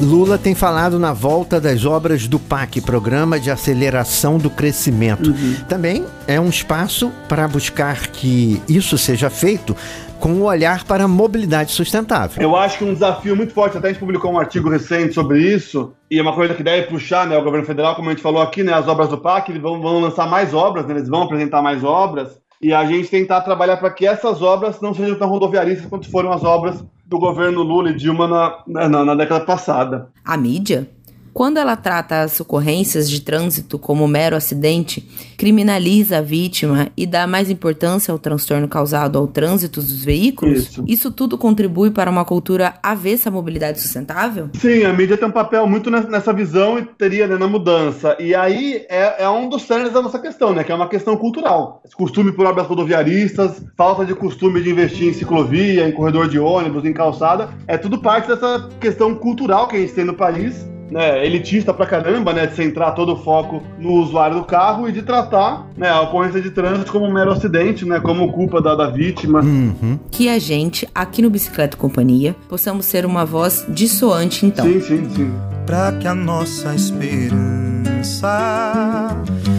Lula 0.00 0.38
tem 0.38 0.54
falado 0.54 0.98
na 0.98 1.12
volta 1.12 1.60
das 1.60 1.84
obras 1.84 2.26
do 2.26 2.38
PAC, 2.38 2.80
Programa 2.80 3.38
de 3.38 3.50
Aceleração 3.50 4.38
do 4.38 4.48
Crescimento. 4.48 5.34
Também 5.68 6.06
é 6.26 6.40
um 6.40 6.48
espaço 6.48 7.12
para 7.28 7.46
buscar 7.46 8.06
que 8.08 8.62
isso 8.66 8.96
seja 8.96 9.28
feito 9.28 9.76
com 10.18 10.30
um 10.30 10.44
olhar 10.44 10.84
para 10.84 11.04
a 11.04 11.08
mobilidade 11.08 11.72
sustentável. 11.72 12.42
Eu 12.42 12.56
acho 12.56 12.78
que 12.78 12.84
um 12.84 12.92
desafio 12.92 13.36
muito 13.36 13.52
forte, 13.52 13.76
até 13.76 13.88
a 13.88 13.92
gente 13.92 14.00
publicou 14.00 14.32
um 14.32 14.38
artigo 14.38 14.70
recente 14.70 15.14
sobre 15.14 15.40
isso, 15.40 15.92
e 16.10 16.18
é 16.18 16.22
uma 16.22 16.34
coisa 16.34 16.54
que 16.54 16.62
deve 16.62 16.88
puxar 16.88 17.26
né, 17.26 17.36
o 17.36 17.42
governo 17.42 17.66
federal, 17.66 17.94
como 17.94 18.08
a 18.08 18.12
gente 18.12 18.22
falou 18.22 18.42
aqui, 18.42 18.62
né, 18.62 18.72
as 18.72 18.88
obras 18.88 19.08
do 19.08 19.18
PAC, 19.18 19.50
eles 19.50 19.62
vão, 19.62 19.80
vão 19.80 20.00
lançar 20.00 20.28
mais 20.28 20.52
obras, 20.52 20.86
né, 20.86 20.94
eles 20.94 21.08
vão 21.08 21.22
apresentar 21.22 21.62
mais 21.62 21.82
obras, 21.84 22.38
e 22.60 22.74
a 22.74 22.84
gente 22.84 23.08
tentar 23.08 23.40
trabalhar 23.40 23.78
para 23.78 23.90
que 23.90 24.06
essas 24.06 24.42
obras 24.42 24.80
não 24.80 24.92
sejam 24.92 25.18
tão 25.18 25.28
rodoviaristas 25.28 25.86
quanto 25.86 26.10
foram 26.10 26.30
as 26.30 26.44
obras 26.44 26.84
do 27.06 27.18
governo 27.18 27.62
Lula 27.62 27.90
e 27.90 27.96
Dilma 27.96 28.28
na, 28.28 28.88
na, 28.88 29.04
na 29.04 29.14
década 29.14 29.44
passada. 29.44 30.08
A 30.24 30.36
mídia, 30.36 30.88
quando 31.32 31.58
ela 31.58 31.76
trata 31.76 32.22
as 32.22 32.40
ocorrências 32.40 33.08
de 33.08 33.20
trânsito 33.20 33.78
como 33.78 34.06
mero 34.08 34.36
acidente, 34.36 35.08
criminaliza 35.36 36.18
a 36.18 36.20
vítima 36.20 36.88
e 36.96 37.06
dá 37.06 37.26
mais 37.26 37.50
importância 37.50 38.12
ao 38.12 38.18
transtorno 38.18 38.68
causado 38.68 39.18
ao 39.18 39.26
trânsito 39.26 39.80
dos 39.80 40.04
veículos, 40.04 40.76
Isso. 40.86 41.10
tudo 41.10 41.38
contribui 41.38 41.90
para 41.90 42.10
uma 42.10 42.24
cultura 42.24 42.74
avessa 42.82 43.28
à 43.28 43.32
mobilidade 43.32 43.80
sustentável? 43.80 44.50
Sim, 44.54 44.84
a 44.84 44.92
mídia 44.92 45.16
tem 45.16 45.28
um 45.28 45.32
papel 45.32 45.66
muito 45.66 45.90
ne- 45.90 46.00
nessa 46.08 46.32
visão 46.32 46.78
e 46.78 46.84
teria 46.84 47.26
né, 47.26 47.36
na 47.36 47.46
mudança. 47.46 48.16
E 48.18 48.34
aí 48.34 48.84
é, 48.88 49.24
é 49.24 49.28
um 49.28 49.48
dos 49.48 49.62
cernes 49.62 49.92
da 49.92 50.02
nossa 50.02 50.18
questão, 50.18 50.52
né? 50.52 50.64
Que 50.64 50.72
é 50.72 50.74
uma 50.74 50.88
questão 50.88 51.16
cultural. 51.16 51.82
Costume 51.94 52.32
por 52.32 52.46
obras 52.46 52.66
rodoviaristas, 52.66 53.62
falta 53.76 54.04
de 54.04 54.14
costume 54.14 54.62
de 54.62 54.70
investir 54.70 55.08
em 55.08 55.12
ciclovia, 55.12 55.88
em 55.88 55.92
corredor 55.92 56.28
de 56.28 56.38
ônibus, 56.38 56.84
em 56.84 56.92
calçada, 56.92 57.48
é 57.66 57.76
tudo 57.76 58.00
parte 58.00 58.28
dessa 58.28 58.68
questão 58.80 59.14
cultural 59.14 59.68
que 59.68 59.76
a 59.76 59.80
gente 59.80 59.92
tem 59.92 60.04
no 60.04 60.14
país. 60.14 60.68
Né, 60.90 61.24
elitista 61.24 61.72
pra 61.72 61.86
caramba, 61.86 62.32
né, 62.32 62.46
de 62.46 62.56
centrar 62.56 62.94
todo 62.96 63.12
o 63.12 63.16
foco 63.16 63.62
no 63.78 63.92
usuário 63.92 64.38
do 64.38 64.44
carro 64.44 64.88
e 64.88 64.92
de 64.92 65.02
tratar 65.02 65.68
né, 65.76 65.88
a 65.88 66.00
ocorrência 66.00 66.40
de 66.40 66.50
trânsito 66.50 66.90
como 66.90 67.06
um 67.06 67.12
mero 67.12 67.30
acidente, 67.30 67.84
né, 67.84 68.00
como 68.00 68.32
culpa 68.32 68.60
da, 68.60 68.74
da 68.74 68.88
vítima. 68.88 69.40
Uhum. 69.40 69.98
Que 70.10 70.28
a 70.28 70.38
gente, 70.40 70.88
aqui 70.92 71.22
no 71.22 71.30
Bicicleta 71.30 71.76
e 71.76 71.78
Companhia, 71.78 72.34
possamos 72.48 72.86
ser 72.86 73.06
uma 73.06 73.24
voz 73.24 73.64
dissoante 73.68 74.46
então. 74.46 74.64
Sim, 74.64 74.80
sim, 74.80 75.08
sim. 75.10 75.32
Pra 75.64 75.92
que 75.92 76.08
a 76.08 76.14
nossa 76.14 76.74
esperança 76.74 77.40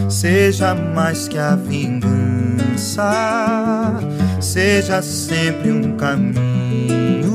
seja 0.08 0.74
mais 0.74 1.28
que 1.28 1.38
a 1.38 1.56
vingança, 1.56 3.10
seja 4.38 5.00
sempre 5.00 5.72
um 5.72 5.96
caminho 5.96 7.32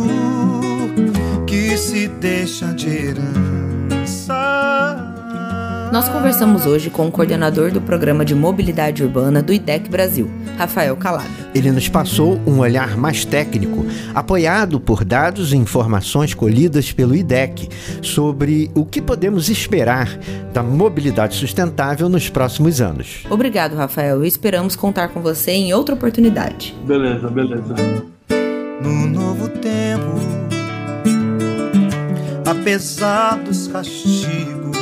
que 1.48 1.76
se 1.78 2.08
deixa 2.08 2.68
de 2.74 2.90
herança. 2.90 3.57
Nós 5.92 6.10
conversamos 6.10 6.66
hoje 6.66 6.90
com 6.90 7.08
o 7.08 7.12
coordenador 7.12 7.72
do 7.72 7.80
Programa 7.80 8.26
de 8.26 8.36
Mobilidade 8.36 9.04
Urbana 9.04 9.42
do 9.42 9.54
IDEC 9.54 9.90
Brasil, 9.90 10.30
Rafael 10.58 10.96
Calabria. 10.98 11.48
Ele 11.56 11.72
nos 11.72 11.88
passou 11.88 12.40
um 12.46 12.60
olhar 12.60 12.98
mais 12.98 13.24
técnico, 13.24 13.86
apoiado 14.13 14.80
por 14.80 15.06
dados 15.06 15.54
e 15.54 15.58
informações 15.58 16.34
colhidas 16.34 16.92
pelo 16.92 17.16
IDEC 17.16 17.70
sobre 18.02 18.70
o 18.76 18.86
que 18.86 19.02
podemos 19.02 19.50
esperar 19.50 20.20
da 20.54 20.62
mobilidade 20.62 21.36
sustentável 21.36 22.10
nos 22.10 22.30
próximos 22.30 22.82
anos. 22.82 23.24
Obrigado, 23.30 23.76
Rafael, 23.76 24.26
e 24.26 24.28
esperamos 24.28 24.76
contar 24.76 25.08
com 25.08 25.22
você 25.22 25.52
em 25.52 25.74
outra 25.74 25.96
oportunidade. 25.96 26.76
Beleza, 26.86 27.30
beleza. 27.30 27.76
no 28.82 29.08
novo 29.08 29.48
tempo, 29.48 30.47
apesar 32.48 33.44
dos 33.44 33.68
castigos, 33.68 34.78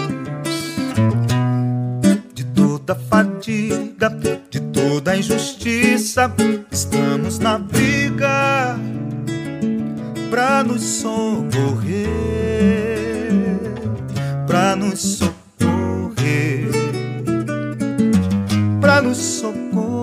de 2.34 2.44
toda 2.46 2.94
fadiga, 2.94 4.10
de 4.52 4.60
toda 4.60 5.18
injustiça, 5.18 6.32
estamos 6.72 7.40
na 7.40 7.58
briga 7.58 8.78
pra 10.30 10.64
nos 10.64 10.84
socorrer, 10.84 12.06
pra 14.46 14.76
nos 14.76 15.00
socorrer, 15.00 16.70
pra 18.80 19.02
nos 19.02 19.18
socorrer. 19.18 19.95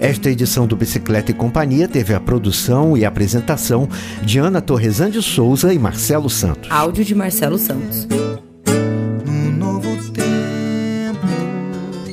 Esta 0.00 0.30
edição 0.30 0.66
do 0.66 0.76
Bicicleta 0.76 1.30
e 1.30 1.34
Companhia 1.34 1.88
teve 1.88 2.12
a 2.12 2.20
produção 2.20 2.96
e 2.96 3.04
apresentação 3.04 3.88
de 4.22 4.38
Ana 4.38 4.60
Torresan 4.60 5.10
de 5.10 5.22
Souza 5.22 5.72
e 5.72 5.78
Marcelo 5.78 6.28
Santos. 6.28 6.70
Áudio 6.70 7.04
de 7.04 7.14
Marcelo 7.14 7.58
Santos. 7.58 8.06
Um 9.26 9.50
novo 9.56 9.96
tempo. 10.12 10.26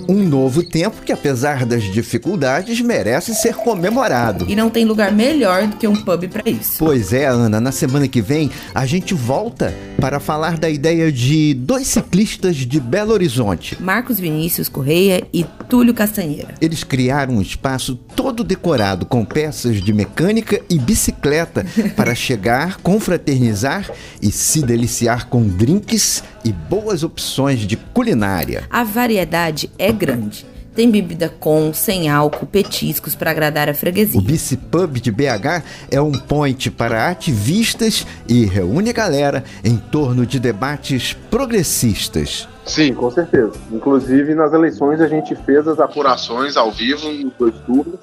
Um 0.08 0.24
novo 0.24 0.64
tempo 0.64 1.02
que, 1.02 1.12
apesar 1.12 1.66
das 1.66 1.84
dificuldades, 1.84 2.80
merece 2.80 3.36
ser 3.36 3.56
comemorado. 3.56 4.46
E 4.48 4.56
não 4.56 4.70
tem 4.70 4.86
lugar 4.86 5.12
melhor 5.12 5.68
do 5.68 5.76
que 5.76 5.88
um 5.88 5.96
pub 5.96 6.28
para 6.30 6.50
isso. 6.50 6.76
Pois 6.80 7.12
é, 7.12 7.26
Ana, 7.26 7.60
na 7.60 7.72
semana 7.72 8.08
que 8.08 8.22
vem 8.22 8.50
a 8.74 8.86
gente 8.86 9.14
volta 9.14 9.74
para 10.04 10.20
falar 10.20 10.58
da 10.58 10.70
ideia 10.70 11.10
de 11.10 11.54
dois 11.54 11.88
ciclistas 11.88 12.58
de 12.58 12.78
Belo 12.78 13.14
Horizonte. 13.14 13.82
Marcos 13.82 14.20
Vinícius 14.20 14.68
Correia 14.68 15.26
e 15.32 15.46
Túlio 15.70 15.94
Castanheira. 15.94 16.56
Eles 16.60 16.84
criaram 16.84 17.36
um 17.36 17.42
espaço 17.42 17.96
todo 18.14 18.44
decorado 18.44 19.06
com 19.06 19.24
peças 19.24 19.82
de 19.82 19.94
mecânica 19.94 20.62
e 20.70 20.78
bicicleta 20.78 21.66
para 21.96 22.14
chegar, 22.14 22.82
confraternizar 22.82 23.90
e 24.22 24.30
se 24.30 24.62
deliciar 24.62 25.30
com 25.30 25.48
drinks 25.48 26.22
e 26.44 26.52
boas 26.52 27.02
opções 27.02 27.62
de 27.62 27.78
culinária. 27.78 28.66
A 28.70 28.84
variedade 28.84 29.72
é 29.80 29.90
grande. 29.90 30.46
Tem 30.76 30.90
bebida 30.90 31.32
com, 31.40 31.72
sem 31.74 32.10
álcool, 32.10 32.48
petiscos 32.48 33.14
para 33.14 33.30
agradar 33.30 33.70
a 33.70 33.74
O 33.74 33.76
freguesia. 33.76 34.20
Bicipub 34.22 35.00
de 35.00 35.12
BH 35.12 35.64
é 35.92 36.02
um 36.02 36.12
point 36.12 36.72
para 36.72 37.10
ativistas 37.10 38.08
e 38.28 38.46
reúne 38.46 38.90
a 38.90 38.94
galera 38.94 39.44
em 39.64 39.78
torno 39.78 40.26
de 40.26 40.40
debates 40.40 41.14
progressistas. 41.30 42.48
Sim, 42.66 42.94
com 42.94 43.12
certeza. 43.12 43.52
Inclusive, 43.72 44.34
nas 44.34 44.52
eleições 44.54 45.00
a 45.00 45.08
gente 45.08 45.36
fez 45.46 45.68
as 45.68 45.80
apurações 45.80 46.58
ao 46.58 46.72
vivo 46.72 47.08
nos 47.12 47.34
dois 47.38 47.56
turnos. 47.66 48.00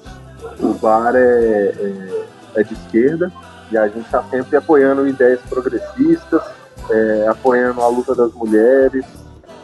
O 0.59 0.73
bar 0.73 1.13
é, 1.15 1.19
é- 1.19 2.25
é 2.55 2.63
de 2.63 2.73
esquerda 2.73 3.31
e 3.71 3.77
a 3.77 3.87
gente 3.87 4.05
está 4.05 4.23
sempre 4.29 4.55
apoiando 4.57 5.07
ideias 5.07 5.39
progressistas, 5.49 6.41
é, 6.89 7.27
apoiando 7.27 7.81
a 7.81 7.87
luta 7.87 8.13
das 8.15 8.31
mulheres, 8.33 9.05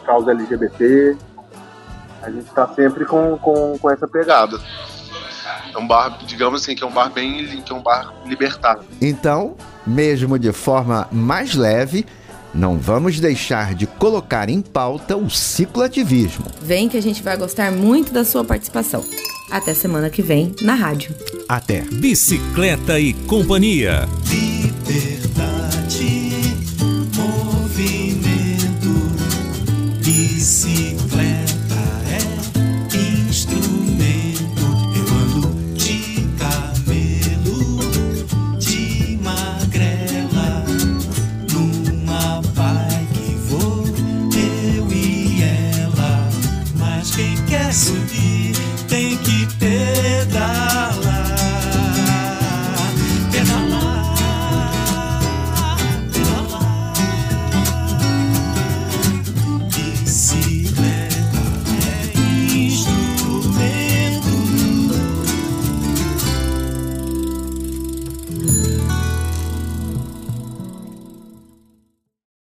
causa 0.04 0.30
LGBT. 0.32 1.16
A 2.22 2.30
gente 2.30 2.46
está 2.46 2.66
sempre 2.74 3.04
com, 3.04 3.38
com, 3.38 3.78
com 3.78 3.90
essa 3.90 4.06
pegada. 4.06 4.60
É 5.74 5.78
um 5.78 5.86
bar, 5.86 6.18
digamos 6.26 6.62
assim, 6.62 6.74
que 6.74 6.82
é 6.82 6.86
um 6.86 6.92
bar 6.92 7.10
bem, 7.10 7.62
que 7.62 7.72
é 7.72 7.74
um 7.74 7.82
bar 7.82 8.14
libertário. 8.26 8.82
Então, 9.00 9.56
mesmo 9.86 10.38
de 10.38 10.52
forma 10.52 11.08
mais 11.10 11.54
leve, 11.54 12.04
não 12.52 12.78
vamos 12.78 13.20
deixar 13.20 13.74
de 13.74 13.86
colocar 13.86 14.48
em 14.48 14.60
pauta 14.60 15.16
o 15.16 15.30
cicloativismo. 15.30 16.46
Vem 16.60 16.88
que 16.88 16.96
a 16.96 17.02
gente 17.02 17.22
vai 17.22 17.36
gostar 17.36 17.70
muito 17.70 18.12
da 18.12 18.24
sua 18.24 18.44
participação. 18.44 19.04
Até 19.50 19.72
semana 19.72 20.10
que 20.10 20.20
vem 20.20 20.54
na 20.60 20.74
rádio. 20.74 21.14
Até. 21.48 21.80
Bicicleta 21.80 22.98
e 22.98 23.14
Companhia. 23.14 24.06